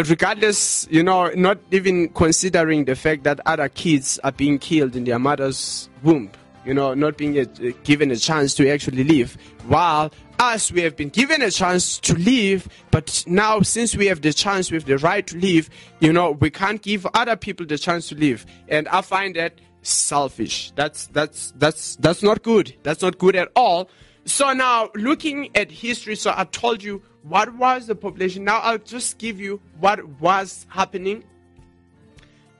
regardless, 0.08 0.86
you 0.90 1.02
know, 1.02 1.30
not 1.30 1.58
even 1.70 2.08
considering 2.10 2.84
the 2.84 2.96
fact 2.96 3.24
that 3.24 3.40
other 3.46 3.68
kids 3.68 4.18
are 4.24 4.32
being 4.32 4.58
killed 4.58 4.96
in 4.96 5.04
their 5.04 5.18
mother's 5.18 5.88
womb, 6.02 6.30
you 6.64 6.74
know, 6.74 6.94
not 6.94 7.16
being 7.16 7.38
a, 7.38 7.44
given 7.84 8.10
a 8.10 8.16
chance 8.16 8.54
to 8.54 8.68
actually 8.70 9.04
live. 9.04 9.36
While 9.66 10.12
us, 10.38 10.72
we 10.72 10.80
have 10.82 10.96
been 10.96 11.10
given 11.10 11.42
a 11.42 11.50
chance 11.50 11.98
to 12.00 12.14
live, 12.14 12.68
but 12.90 13.24
now 13.26 13.60
since 13.60 13.94
we 13.94 14.06
have 14.06 14.22
the 14.22 14.32
chance, 14.32 14.70
we 14.70 14.76
have 14.76 14.86
the 14.86 14.98
right 14.98 15.26
to 15.26 15.38
live, 15.38 15.68
you 16.00 16.12
know, 16.12 16.32
we 16.32 16.50
can't 16.50 16.80
give 16.80 17.06
other 17.14 17.36
people 17.36 17.66
the 17.66 17.78
chance 17.78 18.08
to 18.08 18.14
live. 18.14 18.46
And 18.68 18.88
I 18.88 19.02
find 19.02 19.36
that 19.36 19.60
selfish. 19.82 20.72
That's 20.72 21.06
that's 21.08 21.52
that's 21.56 21.96
that's 21.96 22.22
not 22.22 22.42
good. 22.42 22.74
That's 22.82 23.02
not 23.02 23.18
good 23.18 23.36
at 23.36 23.50
all. 23.56 23.90
So 24.24 24.52
now, 24.52 24.90
looking 24.94 25.54
at 25.56 25.70
history, 25.70 26.14
so 26.14 26.32
I 26.36 26.44
told 26.44 26.82
you 26.82 27.02
what 27.22 27.54
was 27.54 27.86
the 27.86 27.94
population. 27.94 28.44
Now 28.44 28.58
I'll 28.58 28.78
just 28.78 29.18
give 29.18 29.40
you 29.40 29.60
what 29.78 30.06
was 30.20 30.66
happening. 30.68 31.24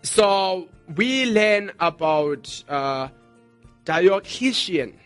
So 0.03 0.69
we 0.97 1.27
learn 1.27 1.73
about 1.81 2.65
uh, 2.69 3.09
Diocletian. 3.85 4.99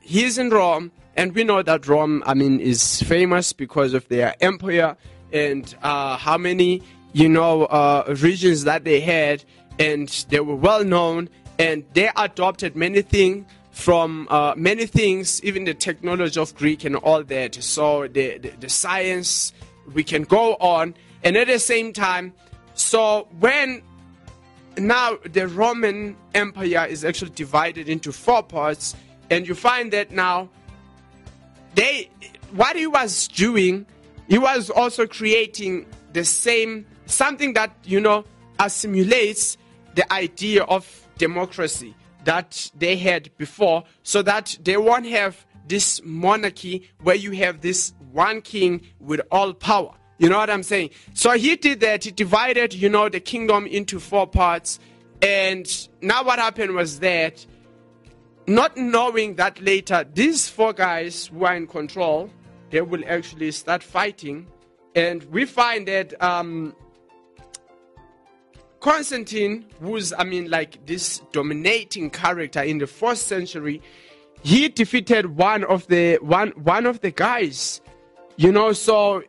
He's 0.00 0.38
in 0.38 0.50
Rome, 0.50 0.92
and 1.16 1.34
we 1.34 1.44
know 1.44 1.62
that 1.62 1.86
Rome, 1.86 2.22
I 2.26 2.34
mean, 2.34 2.60
is 2.60 3.02
famous 3.02 3.52
because 3.52 3.94
of 3.94 4.08
their 4.08 4.34
empire 4.40 4.96
and 5.32 5.74
uh, 5.82 6.16
how 6.16 6.38
many, 6.38 6.82
you 7.12 7.28
know, 7.28 7.64
uh, 7.64 8.14
regions 8.22 8.64
that 8.64 8.84
they 8.84 9.00
had, 9.00 9.44
and 9.78 10.08
they 10.28 10.40
were 10.40 10.54
well 10.54 10.84
known, 10.84 11.28
and 11.58 11.84
they 11.94 12.10
adopted 12.16 12.76
many 12.76 13.02
things 13.02 13.46
from 13.74 14.28
uh, 14.30 14.54
many 14.56 14.86
things, 14.86 15.42
even 15.42 15.64
the 15.64 15.74
technology 15.74 16.38
of 16.40 16.54
Greek 16.54 16.84
and 16.84 16.94
all 16.94 17.24
that. 17.24 17.56
So 17.56 18.06
the, 18.06 18.38
the, 18.38 18.50
the 18.60 18.68
science, 18.68 19.52
we 19.92 20.04
can 20.04 20.22
go 20.22 20.54
on. 20.54 20.94
And 21.24 21.36
at 21.36 21.48
the 21.48 21.58
same 21.58 21.92
time, 21.92 22.32
so 22.74 23.26
when 23.40 23.82
now 24.78 25.18
the 25.24 25.48
Roman 25.48 26.16
Empire 26.34 26.86
is 26.88 27.04
actually 27.04 27.32
divided 27.32 27.88
into 27.88 28.12
four 28.12 28.44
parts, 28.44 28.94
and 29.28 29.46
you 29.46 29.56
find 29.56 29.92
that 29.92 30.12
now 30.12 30.48
they 31.74 32.10
what 32.52 32.76
he 32.76 32.86
was 32.86 33.26
doing, 33.28 33.86
he 34.28 34.38
was 34.38 34.70
also 34.70 35.06
creating 35.06 35.86
the 36.12 36.24
same 36.24 36.86
something 37.06 37.54
that 37.54 37.74
you 37.82 38.00
know 38.00 38.24
assimilates 38.60 39.56
the 39.96 40.12
idea 40.12 40.62
of 40.64 41.08
democracy 41.18 41.94
that 42.24 42.70
they 42.76 42.96
had 42.96 43.30
before 43.36 43.84
so 44.02 44.22
that 44.22 44.58
they 44.62 44.76
won't 44.76 45.06
have 45.06 45.46
this 45.66 46.00
monarchy 46.04 46.90
where 47.02 47.14
you 47.14 47.32
have 47.32 47.60
this 47.60 47.94
one 48.12 48.40
king 48.42 48.82
with 49.00 49.20
all 49.30 49.54
power. 49.54 49.94
You 50.18 50.28
know 50.28 50.38
what 50.38 50.50
I'm 50.50 50.62
saying? 50.62 50.90
So 51.14 51.32
he 51.32 51.56
did 51.56 51.80
that. 51.80 52.04
He 52.04 52.10
divided, 52.10 52.72
you 52.74 52.88
know, 52.88 53.08
the 53.08 53.20
kingdom 53.20 53.66
into 53.66 53.98
four 53.98 54.26
parts. 54.26 54.78
And 55.20 55.66
now 56.00 56.24
what 56.24 56.38
happened 56.38 56.74
was 56.74 57.00
that, 57.00 57.44
not 58.46 58.76
knowing 58.76 59.36
that 59.36 59.60
later, 59.60 60.04
these 60.12 60.48
four 60.48 60.72
guys 60.72 61.26
who 61.26 61.44
are 61.44 61.56
in 61.56 61.66
control, 61.66 62.30
they 62.70 62.82
will 62.82 63.02
actually 63.08 63.50
start 63.50 63.82
fighting. 63.82 64.46
And 64.94 65.24
we 65.24 65.46
find 65.46 65.88
that 65.88 66.22
um, 66.22 66.76
Constantine, 68.84 69.64
who's, 69.80 70.12
I 70.12 70.24
mean, 70.24 70.50
like 70.50 70.84
this 70.84 71.22
dominating 71.32 72.10
character 72.10 72.60
in 72.60 72.76
the 72.76 72.86
fourth 72.86 73.16
century, 73.16 73.80
he 74.42 74.68
defeated 74.68 75.38
one 75.38 75.64
of 75.64 75.86
the 75.86 76.16
one 76.16 76.50
one 76.50 76.84
of 76.84 77.00
the 77.00 77.10
guys, 77.10 77.80
you 78.36 78.52
know. 78.52 78.74
So, 78.74 79.22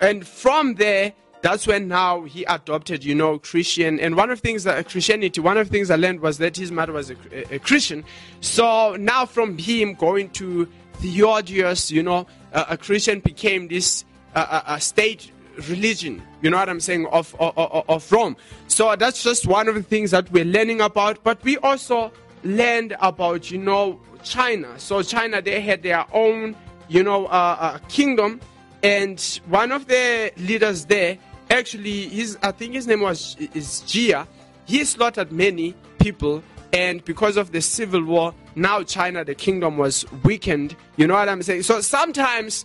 and 0.00 0.24
from 0.24 0.76
there, 0.76 1.12
that's 1.42 1.66
when 1.66 1.88
now 1.88 2.22
he 2.22 2.44
adopted, 2.44 3.02
you 3.02 3.16
know, 3.16 3.40
Christian. 3.40 3.98
And 3.98 4.14
one 4.14 4.30
of 4.30 4.40
the 4.40 4.42
things 4.42 4.62
that 4.62 4.78
uh, 4.78 4.88
Christianity, 4.88 5.40
one 5.40 5.56
of 5.56 5.68
the 5.68 5.72
things 5.72 5.90
I 5.90 5.96
learned 5.96 6.20
was 6.20 6.38
that 6.38 6.56
his 6.56 6.70
mother 6.70 6.92
was 6.92 7.10
a, 7.10 7.16
a, 7.32 7.56
a 7.56 7.58
Christian. 7.58 8.04
So 8.40 8.94
now 8.94 9.26
from 9.26 9.58
him 9.58 9.94
going 9.94 10.30
to 10.34 10.68
Theodius, 11.00 11.90
you 11.90 12.04
know, 12.04 12.28
a 12.52 12.76
Christian 12.76 13.18
became 13.18 13.66
this 13.66 14.04
uh, 14.36 14.62
a 14.68 14.80
state 14.80 15.32
religion, 15.68 16.22
you 16.42 16.50
know 16.50 16.56
what 16.56 16.68
I'm 16.68 16.80
saying, 16.80 17.06
of, 17.06 17.34
of, 17.38 17.56
of 17.88 18.12
Rome. 18.12 18.36
So 18.68 18.94
that's 18.96 19.22
just 19.22 19.46
one 19.46 19.68
of 19.68 19.74
the 19.74 19.82
things 19.82 20.10
that 20.12 20.30
we're 20.30 20.44
learning 20.44 20.80
about. 20.80 21.22
But 21.22 21.42
we 21.44 21.56
also 21.58 22.12
learned 22.42 22.96
about, 23.00 23.50
you 23.50 23.58
know, 23.58 24.00
China. 24.22 24.78
So 24.78 25.02
China, 25.02 25.42
they 25.42 25.60
had 25.60 25.82
their 25.82 26.04
own, 26.12 26.56
you 26.88 27.02
know, 27.02 27.26
uh, 27.26 27.56
uh, 27.60 27.78
kingdom. 27.88 28.40
And 28.82 29.20
one 29.46 29.72
of 29.72 29.86
the 29.86 30.32
leaders 30.36 30.86
there, 30.86 31.18
actually, 31.50 32.08
his, 32.08 32.38
I 32.42 32.52
think 32.52 32.74
his 32.74 32.86
name 32.86 33.00
was 33.00 33.36
is 33.38 33.82
Jia. 33.86 34.26
He 34.66 34.84
slaughtered 34.84 35.32
many 35.32 35.74
people 35.98 36.42
and 36.72 37.04
because 37.04 37.36
of 37.36 37.50
the 37.50 37.60
civil 37.60 38.04
war, 38.04 38.32
now 38.54 38.82
China, 38.84 39.24
the 39.24 39.34
kingdom, 39.34 39.76
was 39.76 40.04
weakened. 40.22 40.76
You 40.96 41.06
know 41.06 41.14
what 41.14 41.28
I'm 41.28 41.42
saying? 41.42 41.62
So 41.62 41.80
sometimes. 41.80 42.64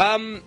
Um, 0.00 0.42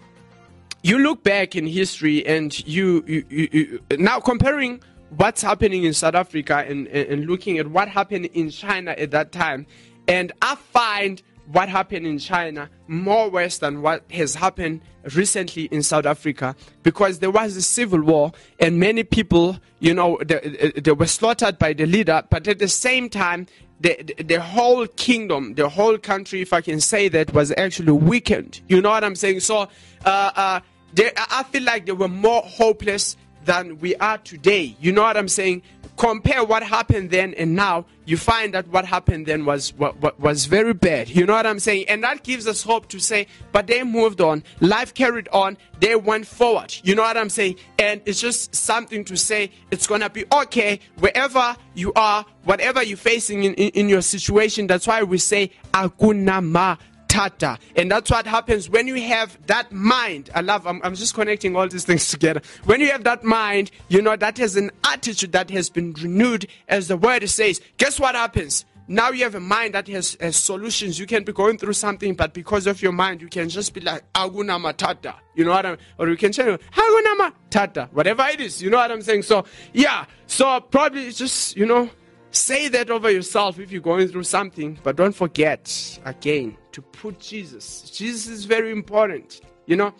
you 0.83 0.99
look 0.99 1.23
back 1.23 1.55
in 1.55 1.67
history 1.67 2.25
and 2.25 2.67
you, 2.67 3.03
you, 3.07 3.25
you, 3.29 3.49
you 3.51 3.97
now 3.97 4.19
comparing 4.19 4.81
what's 5.15 5.41
happening 5.41 5.83
in 5.83 5.93
South 5.93 6.15
Africa 6.15 6.65
and, 6.67 6.87
and, 6.87 7.25
looking 7.25 7.57
at 7.57 7.67
what 7.67 7.89
happened 7.89 8.25
in 8.27 8.49
China 8.49 8.91
at 8.91 9.11
that 9.11 9.31
time, 9.31 9.65
and 10.07 10.31
I 10.41 10.55
find 10.55 11.21
what 11.51 11.67
happened 11.67 12.07
in 12.07 12.17
China 12.17 12.69
more 12.87 13.29
worse 13.29 13.57
than 13.57 13.81
what 13.81 14.03
has 14.11 14.35
happened 14.35 14.81
recently 15.15 15.63
in 15.65 15.83
South 15.83 16.05
Africa 16.05 16.55
because 16.83 17.19
there 17.19 17.31
was 17.31 17.57
a 17.57 17.61
civil 17.61 18.01
war 18.01 18.31
and 18.59 18.79
many 18.79 19.03
people, 19.03 19.57
you 19.79 19.93
know, 19.93 20.17
they, 20.23 20.71
they 20.77 20.91
were 20.91 21.07
slaughtered 21.07 21.57
by 21.59 21.73
the 21.73 21.85
leader, 21.85 22.23
but 22.29 22.47
at 22.47 22.59
the 22.59 22.67
same 22.67 23.09
time, 23.09 23.47
the, 23.81 23.97
the, 24.17 24.23
the 24.23 24.41
whole 24.41 24.85
kingdom, 24.87 25.55
the 25.55 25.67
whole 25.67 25.97
country, 25.97 26.41
if 26.41 26.53
I 26.53 26.61
can 26.61 26.79
say 26.79 27.09
that, 27.09 27.33
was 27.33 27.51
actually 27.57 27.91
weakened. 27.91 28.61
You 28.69 28.81
know 28.81 28.91
what 28.91 29.03
I'm 29.03 29.15
saying? 29.15 29.39
So, 29.39 29.67
uh, 30.05 30.31
uh, 30.35 30.59
they, 30.93 31.12
I 31.15 31.43
feel 31.43 31.63
like 31.63 31.86
they 31.86 31.91
were 31.91 32.08
more 32.08 32.41
hopeless 32.41 33.17
than 33.45 33.80
we 33.80 33.95
are 33.95 34.17
today. 34.17 34.75
You 34.80 34.91
know 34.91 35.01
what 35.01 35.17
I'm 35.17 35.27
saying? 35.27 35.63
Compare 35.97 36.43
what 36.43 36.63
happened 36.63 37.12
then 37.12 37.34
and 37.36 37.56
now, 37.56 37.86
you 38.06 38.17
find 38.17 38.54
that 38.54 38.67
what 38.69 38.86
happened 38.86 39.27
then 39.27 39.45
was 39.45 39.73
what, 39.75 40.19
was 40.19 40.45
very 40.45 40.73
bad. 40.73 41.10
You 41.10 41.25
know 41.25 41.34
what 41.34 41.45
I'm 41.45 41.60
saying? 41.60 41.86
And 41.89 42.04
that 42.04 42.23
gives 42.23 42.47
us 42.47 42.63
hope 42.63 42.88
to 42.89 42.99
say, 42.99 43.27
but 43.51 43.67
they 43.67 43.84
moved 43.84 44.19
on, 44.19 44.43
life 44.62 44.93
carried 44.93 45.27
on, 45.30 45.58
they 45.80 45.95
went 45.95 46.25
forward. 46.25 46.75
You 46.84 46.95
know 46.95 47.04
what 47.04 47.17
I'm 47.17 47.30
saying? 47.30 47.58
And 47.77 48.01
it's 48.06 48.19
just 48.19 48.56
something 48.56 49.06
to 49.06 49.15
say 49.15 49.51
it's 49.69 49.86
gonna 49.86 50.10
be 50.10 50.25
okay 50.32 50.80
wherever 50.99 51.56
you 51.75 51.93
are, 51.95 52.25
whatever 52.45 52.82
you're 52.82 52.97
facing 52.97 53.43
in, 53.43 53.54
in, 53.54 53.69
in 53.71 53.89
your 53.89 54.01
situation. 54.01 54.67
That's 54.67 54.88
why 54.88 55.04
we 55.04 55.19
say 55.19 55.51
akunama 55.73 56.80
tata. 57.12 57.60
And 57.76 57.91
that's 57.91 58.10
what 58.10 58.26
happens 58.26 58.69
when 58.69 58.88
you 58.88 59.02
have 59.02 59.38
that 59.47 59.71
mind. 59.71 60.30
I 60.34 60.39
love, 60.39 60.65
I'm, 60.65 60.80
I'm 60.82 60.95
just 60.95 61.13
connecting 61.13 61.58
all 61.58 61.67
these 61.67 61.84
things 61.84 62.10
together. 62.10 62.41
When 62.63 62.80
you 62.80 62.89
have 62.89 63.04
that 63.04 63.24
mind, 63.24 63.69
you 63.89 64.02
know, 64.02 64.15
that 64.15 64.38
has 64.38 64.56
an 64.56 64.71
attitude 64.86 65.34
that 65.34 65.50
has 65.50 65.69
been 65.69 65.93
renewed, 65.93 66.47
as 66.69 66.88
the 66.88 66.95
word 66.95 67.30
says. 67.30 67.60
Guess 67.78 68.00
what 68.00 68.15
happens? 68.15 68.65
Now 68.88 69.12
you 69.12 69.24
have 69.24 69.36
a 69.36 69.41
mind 69.41 69.74
that 69.74 69.88
has, 69.89 70.17
has 70.21 70.38
solutions. 70.38 71.00
You 71.00 71.06
can 71.06 71.24
be 71.24 71.34
going 71.34 71.58
through 71.58 71.74
something, 71.74 72.15
but 72.15 72.34
because 72.34 72.65
of 72.65 72.82
your 72.82 72.93
mind, 72.93 73.21
you 73.21 73.28
can 73.28 73.50
just 73.50 73.74
be 73.74 73.82
like, 73.82 74.04
Aguna 74.13 74.58
Matata. 74.60 75.15
You 75.36 75.45
know 75.45 75.52
what 75.52 75.65
I'm 75.65 75.78
Or 75.97 76.08
you 76.10 76.17
can 76.17 76.32
say, 76.32 76.43
Aguna 76.43 77.32
Matata. 77.52 77.91
Whatever 77.91 78.24
it 78.28 78.39
is. 78.39 78.62
You 78.62 78.69
know 78.69 78.78
what 78.78 78.91
I'm 78.91 79.02
saying? 79.02 79.24
So, 79.24 79.45
yeah. 79.74 80.06
So 80.28 80.62
probably 80.62 81.12
just, 81.12 81.58
you 81.58 81.65
know, 81.65 81.89
Say 82.31 82.69
that 82.69 82.89
over 82.89 83.11
yourself 83.11 83.59
if 83.59 83.71
you're 83.71 83.81
going 83.81 84.07
through 84.07 84.23
something, 84.23 84.79
but 84.83 84.95
don't 84.95 85.13
forget 85.13 85.99
again 86.05 86.57
to 86.71 86.81
put 86.81 87.19
Jesus. 87.19 87.89
Jesus 87.89 88.27
is 88.27 88.45
very 88.45 88.71
important. 88.71 89.41
You 89.65 89.75
know, 89.75 89.93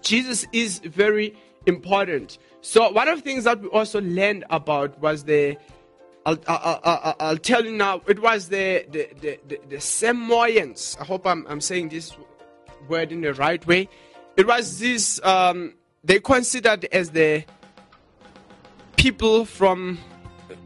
Jesus 0.00 0.46
is 0.52 0.78
very 0.78 1.36
important. 1.66 2.38
So, 2.60 2.90
one 2.90 3.08
of 3.08 3.18
the 3.18 3.22
things 3.22 3.44
that 3.44 3.60
we 3.60 3.68
also 3.68 4.00
learned 4.00 4.44
about 4.50 5.00
was 5.00 5.24
the 5.24 5.56
I'll, 6.26 6.38
I'll, 6.46 6.80
I'll, 6.84 7.16
I'll, 7.20 7.38
tell 7.38 7.64
you 7.64 7.72
now, 7.72 8.02
it 8.06 8.20
was 8.20 8.48
the, 8.48 8.84
the, 8.90 9.08
the, 9.20 9.40
the, 9.48 9.60
the 9.68 9.80
Samoans. 9.80 10.96
I 11.00 11.04
hope 11.04 11.26
I'm, 11.26 11.46
I'm 11.48 11.60
saying 11.60 11.88
this 11.88 12.14
word 12.86 13.12
in 13.12 13.22
the 13.22 13.32
right 13.32 13.64
way. 13.66 13.88
It 14.36 14.46
was 14.46 14.78
this, 14.78 15.22
um, 15.24 15.74
they 16.04 16.20
considered 16.20 16.84
as 16.92 17.10
the 17.10 17.44
people 18.96 19.46
from 19.46 19.98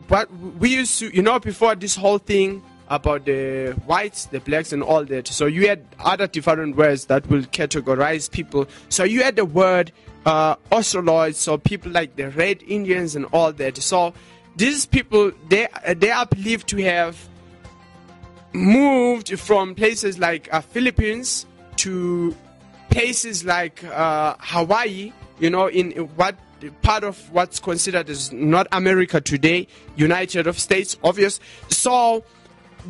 but 0.09 0.33
we 0.33 0.71
used 0.71 0.99
to, 1.01 1.15
you 1.15 1.23
know, 1.23 1.39
before 1.39 1.75
this 1.75 1.97
whole 1.97 2.19
thing 2.19 2.63
about 2.89 3.25
the 3.25 3.73
whites, 3.87 4.27
the 4.27 4.41
blacks, 4.41 4.73
and 4.73 4.83
all 4.83 5.05
that. 5.05 5.27
So 5.29 5.47
you 5.47 5.69
had 5.69 5.85
other 5.99 6.27
different 6.27 6.77
words 6.77 7.07
that 7.07 7.27
will 7.29 7.43
categorize 7.43 8.31
people. 8.31 8.67
So 8.89 9.05
you 9.05 9.23
had 9.23 9.37
the 9.37 9.45
word 9.45 9.93
uh, 10.27 10.57
Australoids, 10.71 11.37
so 11.37 11.59
people 11.59 11.91
like 11.91 12.17
the 12.17 12.31
Red 12.31 12.63
Indians 12.67 13.17
and 13.17 13.27
all 13.33 13.53
that. 13.55 13.79
So 13.79 14.13
these 14.57 14.87
people, 14.87 15.33
they 15.49 15.69
they 15.97 16.11
are 16.11 16.27
believed 16.27 16.69
to 16.69 16.83
have 16.83 17.29
moved 18.53 19.39
from 19.39 19.75
places 19.75 20.19
like 20.19 20.53
uh, 20.53 20.61
Philippines 20.61 21.47
to 21.77 22.37
places 22.91 23.45
like 23.45 23.83
uh, 23.85 24.37
Hawaii. 24.39 25.13
You 25.41 25.51
know, 25.51 25.69
in 25.69 25.93
what 26.17 26.37
part 26.83 27.05
of 27.05 27.31
what's 27.33 27.61
considered 27.61 28.09
as 28.09 28.33
not 28.33 28.67
America 28.73 29.21
today, 29.21 29.67
United 29.97 30.53
States, 30.55 30.97
obvious. 31.03 31.41
So 31.69 32.25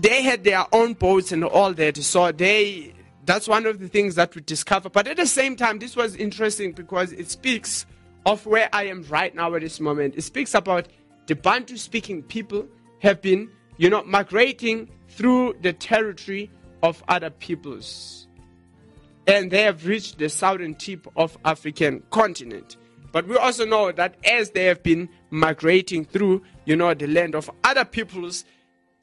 they 0.00 0.22
had 0.22 0.44
their 0.44 0.64
own 0.72 0.94
boats 0.94 1.32
and 1.32 1.44
all 1.44 1.72
that. 1.74 1.96
So 1.98 2.32
they 2.32 2.94
that's 3.24 3.46
one 3.46 3.66
of 3.66 3.78
the 3.78 3.88
things 3.88 4.16
that 4.16 4.34
we 4.34 4.42
discover. 4.42 4.88
But 4.88 5.06
at 5.06 5.16
the 5.16 5.26
same 5.26 5.56
time, 5.56 5.78
this 5.78 5.94
was 5.94 6.16
interesting 6.16 6.72
because 6.72 7.12
it 7.12 7.30
speaks 7.30 7.86
of 8.26 8.46
where 8.46 8.68
I 8.72 8.84
am 8.84 9.04
right 9.04 9.34
now 9.34 9.54
at 9.54 9.62
this 9.62 9.80
moment. 9.80 10.14
It 10.16 10.22
speaks 10.22 10.54
about 10.54 10.88
the 11.26 11.34
Bantu 11.34 11.76
speaking 11.76 12.22
people 12.22 12.66
have 13.00 13.22
been, 13.22 13.50
you 13.76 13.90
know, 13.90 14.02
migrating 14.04 14.90
through 15.08 15.56
the 15.62 15.72
territory 15.72 16.50
of 16.82 17.02
other 17.08 17.30
peoples. 17.30 18.26
And 19.26 19.50
they 19.50 19.62
have 19.62 19.86
reached 19.86 20.18
the 20.18 20.28
southern 20.28 20.74
tip 20.74 21.06
of 21.16 21.38
African 21.44 22.02
continent. 22.10 22.76
But 23.12 23.28
we 23.28 23.36
also 23.36 23.64
know 23.66 23.92
that 23.92 24.16
as 24.24 24.50
they 24.50 24.64
have 24.64 24.82
been 24.82 25.08
migrating 25.30 26.04
through, 26.04 26.42
you 26.64 26.74
know, 26.74 26.94
the 26.94 27.06
land 27.06 27.34
of 27.34 27.50
other 27.62 27.84
peoples, 27.84 28.44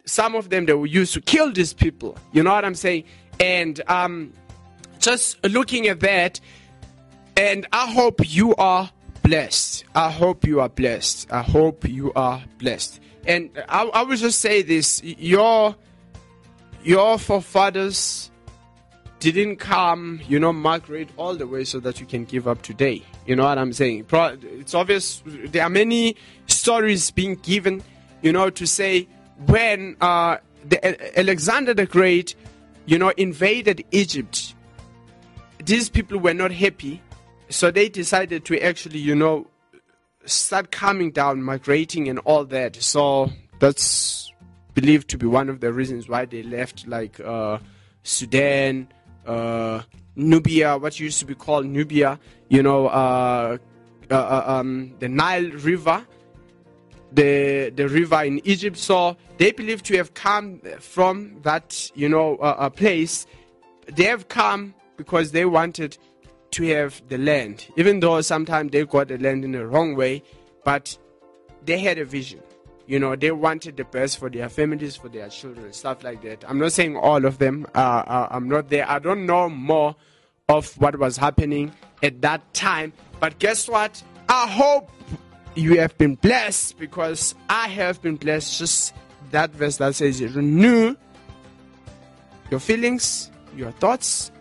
some 0.05 0.35
of 0.35 0.49
them 0.49 0.65
they 0.65 0.73
were 0.73 0.87
used 0.87 1.13
to 1.13 1.21
kill 1.21 1.51
these 1.51 1.73
people. 1.73 2.17
You 2.33 2.43
know 2.43 2.51
what 2.51 2.65
I'm 2.65 2.75
saying? 2.75 3.03
And 3.39 3.81
um, 3.87 4.33
just 4.97 5.41
looking 5.45 5.87
at 5.87 5.99
that, 6.01 6.39
and 7.37 7.67
I 7.71 7.89
hope 7.91 8.21
you 8.25 8.55
are 8.55 8.89
blessed. 9.21 9.85
I 9.95 10.09
hope 10.09 10.45
you 10.45 10.59
are 10.59 10.69
blessed. 10.69 11.31
I 11.31 11.43
hope 11.43 11.87
you 11.87 12.11
are 12.15 12.41
blessed. 12.57 12.99
And 13.25 13.51
I, 13.69 13.83
I 13.83 14.01
will 14.01 14.17
just 14.17 14.39
say 14.39 14.63
this: 14.63 15.03
your 15.03 15.75
your 16.83 17.19
forefathers 17.19 18.28
didn't 19.19 19.57
come, 19.57 20.21
you 20.27 20.39
know, 20.39 20.53
migrate 20.53 21.09
all 21.17 21.35
the 21.35 21.45
way 21.45 21.63
so 21.63 21.79
that 21.81 21.99
you 21.99 22.05
can 22.05 22.25
give 22.25 22.47
up 22.47 22.61
today. 22.61 23.03
You 23.25 23.35
know 23.35 23.43
what 23.43 23.57
I'm 23.57 23.73
saying? 23.73 24.05
It's 24.11 24.73
obvious 24.73 25.21
there 25.25 25.63
are 25.63 25.69
many 25.69 26.15
stories 26.47 27.11
being 27.11 27.35
given, 27.35 27.83
you 28.21 28.31
know, 28.31 28.49
to 28.49 28.65
say 28.65 29.07
when 29.45 29.97
uh, 30.01 30.37
the, 30.67 31.19
Alexander 31.19 31.73
the 31.73 31.85
Great, 31.85 32.35
you 32.85 32.97
know, 32.97 33.09
invaded 33.17 33.83
Egypt, 33.91 34.55
these 35.63 35.89
people 35.89 36.17
were 36.17 36.33
not 36.33 36.51
happy, 36.51 37.01
so 37.49 37.71
they 37.71 37.89
decided 37.89 38.45
to 38.45 38.59
actually, 38.61 38.99
you 38.99 39.15
know, 39.15 39.47
start 40.25 40.71
coming 40.71 41.11
down, 41.11 41.43
migrating, 41.43 42.07
and 42.07 42.19
all 42.19 42.45
that. 42.45 42.75
So 42.77 43.31
that's 43.59 44.31
believed 44.73 45.09
to 45.09 45.17
be 45.17 45.25
one 45.25 45.49
of 45.49 45.59
the 45.59 45.73
reasons 45.73 46.07
why 46.07 46.25
they 46.25 46.43
left, 46.43 46.87
like 46.87 47.19
uh, 47.19 47.59
Sudan 48.03 48.87
uh, 49.25 49.81
Nubia, 50.15 50.77
what 50.77 50.99
used 50.99 51.19
to 51.19 51.25
be 51.25 51.35
called 51.35 51.65
Nubia, 51.65 52.19
you 52.49 52.63
know, 52.63 52.87
uh, 52.87 53.57
uh, 54.11 54.13
uh, 54.13 54.43
um, 54.47 54.93
the 54.99 55.07
Nile 55.07 55.51
River, 55.51 56.05
the 57.11 57.71
the 57.75 57.87
river 57.87 58.23
in 58.23 58.45
Egypt. 58.47 58.77
So 58.77 59.17
they 59.37 59.51
believe 59.51 59.83
to 59.83 59.97
have 59.97 60.13
come 60.13 60.61
from 60.79 61.39
that, 61.43 61.91
you 61.95 62.09
know, 62.09 62.37
uh, 62.37 62.69
place. 62.69 63.25
They 63.87 64.03
have 64.03 64.27
come 64.27 64.73
because 64.97 65.31
they 65.31 65.45
wanted 65.45 65.97
to 66.51 66.63
have 66.75 67.01
the 67.07 67.17
land, 67.17 67.67
even 67.77 67.99
though 67.99 68.21
sometimes 68.21 68.71
they 68.71 68.85
got 68.85 69.07
the 69.07 69.17
land 69.17 69.45
in 69.45 69.51
the 69.51 69.65
wrong 69.65 69.95
way, 69.95 70.23
but 70.63 70.97
they 71.65 71.79
had 71.79 71.97
a 71.97 72.05
vision 72.05 72.41
you 72.89 72.97
know 72.97 73.15
they 73.15 73.29
wanted 73.29 73.77
the 73.77 73.83
best 73.83 74.17
for 74.17 74.31
their 74.31 74.49
families 74.49 74.95
for 74.95 75.09
their 75.09 75.29
children 75.29 75.71
stuff 75.71 76.03
like 76.03 76.23
that. 76.23 76.43
I'm 76.47 76.57
not 76.57 76.71
saying 76.71 76.97
all 76.97 77.23
of 77.23 77.37
them 77.37 77.67
uh, 77.75 78.27
i'm 78.31 78.49
not 78.49 78.69
there. 78.69 78.89
I 78.89 78.97
don't 78.97 79.27
know 79.27 79.47
more 79.47 79.95
of 80.49 80.73
what 80.81 80.97
was 80.97 81.15
happening 81.15 81.71
at 82.01 82.19
that 82.21 82.41
time. 82.55 82.91
But 83.19 83.37
guess 83.37 83.69
what? 83.69 84.01
I 84.27 84.47
hope 84.47 84.89
you 85.53 85.79
have 85.79 85.95
been 85.99 86.15
blessed 86.15 86.79
because 86.79 87.35
i 87.47 87.67
have 87.67 88.01
been 88.01 88.15
blessed. 88.15 88.57
Just 88.57 88.95
that 89.29 89.51
verse 89.51 89.77
that 89.77 89.93
says 89.93 90.23
renew 90.23 90.95
your 92.49 92.59
feelings 92.59 93.29
your 93.55 93.71
thoughts 93.73 94.31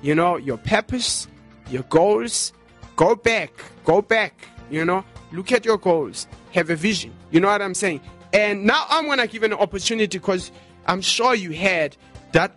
you 0.00 0.16
know 0.16 0.36
your 0.36 0.56
purpose 0.58 1.28
your 1.70 1.84
goals. 1.84 2.52
Go 2.96 3.14
back 3.14 3.52
go 3.84 4.02
back 4.02 4.48
you 4.70 4.84
know. 4.84 5.04
Look 5.30 5.52
at 5.52 5.64
your 5.64 5.78
goals 5.78 6.26
have 6.52 6.70
a 6.70 6.76
vision. 6.76 7.12
You 7.30 7.40
know 7.40 7.48
what 7.48 7.62
I'm 7.62 7.74
saying? 7.74 8.00
And 8.32 8.64
now 8.64 8.86
I'm 8.88 9.06
going 9.06 9.18
to 9.18 9.26
give 9.26 9.42
an 9.42 9.52
opportunity 9.52 10.18
because 10.18 10.50
I'm 10.86 11.02
sure 11.02 11.34
you 11.34 11.54
heard 11.54 11.96
that 12.32 12.52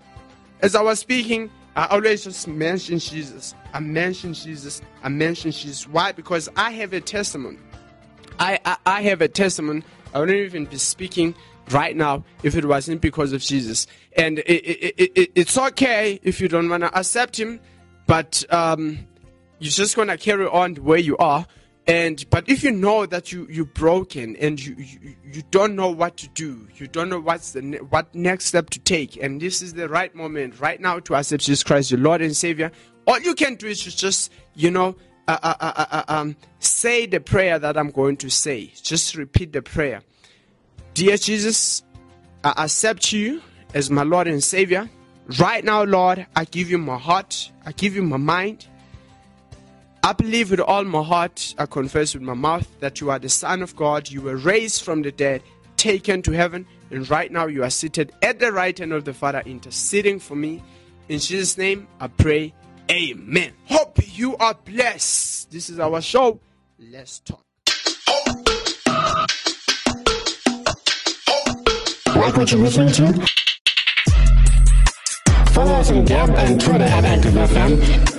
as 0.62 0.76
I 0.76 0.82
was 0.82 1.00
speaking, 1.00 1.50
I 1.76 1.88
always 1.88 2.24
just 2.24 2.48
mention 2.48 3.00
Jesus. 3.00 3.54
I 3.74 3.80
mention 3.80 4.34
Jesus. 4.34 4.82
I 5.04 5.10
mention 5.10 5.52
Jesus. 5.52 5.88
Why? 5.88 6.14
Because 6.14 6.48
I 6.56 6.72
have 6.72 6.94
a 6.94 7.02
testimony. 7.02 7.60
I, 8.40 8.60
I, 8.66 8.78
I 8.86 9.02
have 9.04 9.22
a 9.22 9.28
testimony. 9.28 9.84
I 10.14 10.20
wouldn't 10.20 10.38
even 10.38 10.66
be 10.66 10.78
speaking 10.78 11.36
right 11.72 11.96
now 11.96 12.24
if 12.44 12.56
it 12.56 12.64
wasn't 12.66 13.02
because 13.02 13.34
of 13.34 13.42
Jesus. 13.42 13.88
And 14.18 14.40
it, 14.40 14.46
it, 14.46 15.12
it, 15.16 15.32
it's 15.36 15.58
okay 15.58 16.20
if 16.24 16.40
you 16.40 16.48
don't 16.48 16.70
want 16.70 16.84
to 16.84 16.98
accept 16.98 17.38
Him, 17.38 17.60
but 18.08 18.46
um, 18.50 19.00
you're 19.60 19.72
just 19.72 19.96
going 19.96 20.08
to 20.08 20.18
carry 20.18 20.48
on 20.48 20.76
where 20.76 21.00
you 21.00 21.18
are. 21.18 21.46
And 21.88 22.28
but 22.32 22.50
if 22.50 22.64
you 22.64 22.72
know 22.72 23.06
that 23.06 23.32
you 23.32 23.48
you're 23.50 23.66
broken 23.66 24.36
and 24.38 24.64
you, 24.64 24.76
you 24.76 25.16
you 25.32 25.44
don't 25.52 25.76
know 25.76 25.92
what 25.92 26.18
to 26.18 26.28
do, 26.30 26.68
you 26.78 26.88
don't 26.88 27.10
know 27.10 27.20
what's 27.20 27.52
the 27.52 27.62
ne- 27.62 27.78
what 27.78 28.14
next 28.16 28.46
step 28.46 28.72
to 28.72 28.80
take, 28.80 29.18
and 29.18 29.40
this 29.40 29.62
is 29.62 29.74
the 29.74 29.88
right 29.88 30.14
moment 30.16 30.60
right 30.60 30.82
now 30.82 31.00
to 31.02 31.14
accept 31.14 31.44
Jesus 31.44 31.64
Christ, 31.64 31.92
your 31.92 32.00
Lord 32.00 32.22
and 32.22 32.36
Savior. 32.36 32.72
All 33.06 33.20
you 33.20 33.36
can 33.36 33.54
do 33.54 33.68
is 33.68 33.84
just 33.84 34.32
you 34.56 34.72
know 34.72 34.96
uh, 35.28 35.38
uh, 35.44 35.56
uh, 35.60 35.86
uh, 35.92 36.04
um, 36.08 36.36
say 36.60 37.06
the 37.06 37.20
prayer 37.20 37.60
that 37.60 37.78
I'm 37.78 37.92
going 37.92 38.18
to 38.18 38.30
say. 38.30 38.72
Just 38.82 39.16
repeat 39.16 39.54
the 39.54 39.62
prayer. 39.62 40.02
Dear 40.96 41.18
Jesus, 41.18 41.84
I 42.44 42.66
accept 42.66 43.12
you 43.12 43.42
as 43.76 43.92
my 43.92 44.04
Lord 44.04 44.28
and 44.28 44.44
Savior. 44.44 44.90
Right 45.40 45.64
now, 45.64 45.84
Lord, 45.84 46.26
I 46.36 46.46
give 46.46 46.70
you 46.70 46.78
my 46.78 46.98
heart, 46.98 47.52
I 47.66 47.72
give 47.72 47.96
you 47.96 48.04
my 48.04 48.18
mind. 48.18 48.68
I 50.06 50.14
believe 50.14 50.52
with 50.52 50.60
all 50.60 50.84
my 50.84 51.02
heart, 51.02 51.56
I 51.58 51.66
confess 51.66 52.14
with 52.14 52.22
my 52.22 52.36
mouth 52.36 52.68
that 52.80 53.02
you 53.02 53.10
are 53.10 53.18
the 53.18 53.28
Son 53.28 53.64
of 53.64 53.76
God. 53.76 54.08
You 54.12 54.22
were 54.22 54.36
raised 54.36 54.84
from 54.84 55.02
the 55.02 55.12
dead, 55.12 55.42
taken 55.78 56.22
to 56.22 56.32
heaven, 56.32 56.68
and 56.92 57.10
right 57.10 57.32
now 57.32 57.48
you 57.48 57.64
are 57.64 57.72
seated 57.72 58.12
at 58.22 58.38
the 58.38 58.52
right 58.52 58.78
hand 58.78 58.94
of 58.94 59.04
the 59.04 59.16
Father, 59.16 59.42
interceding 59.48 60.20
for 60.20 60.36
me. 60.36 60.62
In 61.10 61.18
Jesus' 61.18 61.58
name, 61.58 61.88
I 62.00 62.06
pray. 62.06 62.54
Amen. 62.92 63.54
Hope 63.66 63.98
you 64.16 64.38
are 64.38 64.54
blessed. 64.54 65.50
This 65.50 65.72
is 65.72 65.80
our 65.80 66.00
show. 66.02 66.40
Let's 66.78 67.18
talk. 67.22 67.44
Like 72.16 72.38
what 72.38 72.52
you're 72.52 72.62
listening 72.62 72.92
to? 72.94 73.28
Follow 75.48 75.74
us 75.74 75.90
on 75.90 76.06
Gab 76.06 76.30
and 76.30 76.62
Twitter 76.62 76.84
at 76.84 77.04
ActiveFM. 77.06 78.15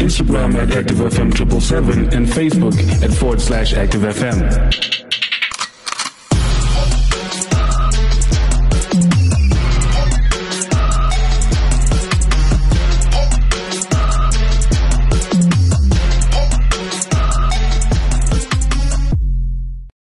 Instagram 0.00 0.54
at 0.54 0.68
ActiveFM777 0.68 2.12
and 2.14 2.26
Facebook 2.26 3.02
at 3.02 3.12
forward 3.12 3.40
slash 3.40 3.74
ActiveFM. 3.74 5.19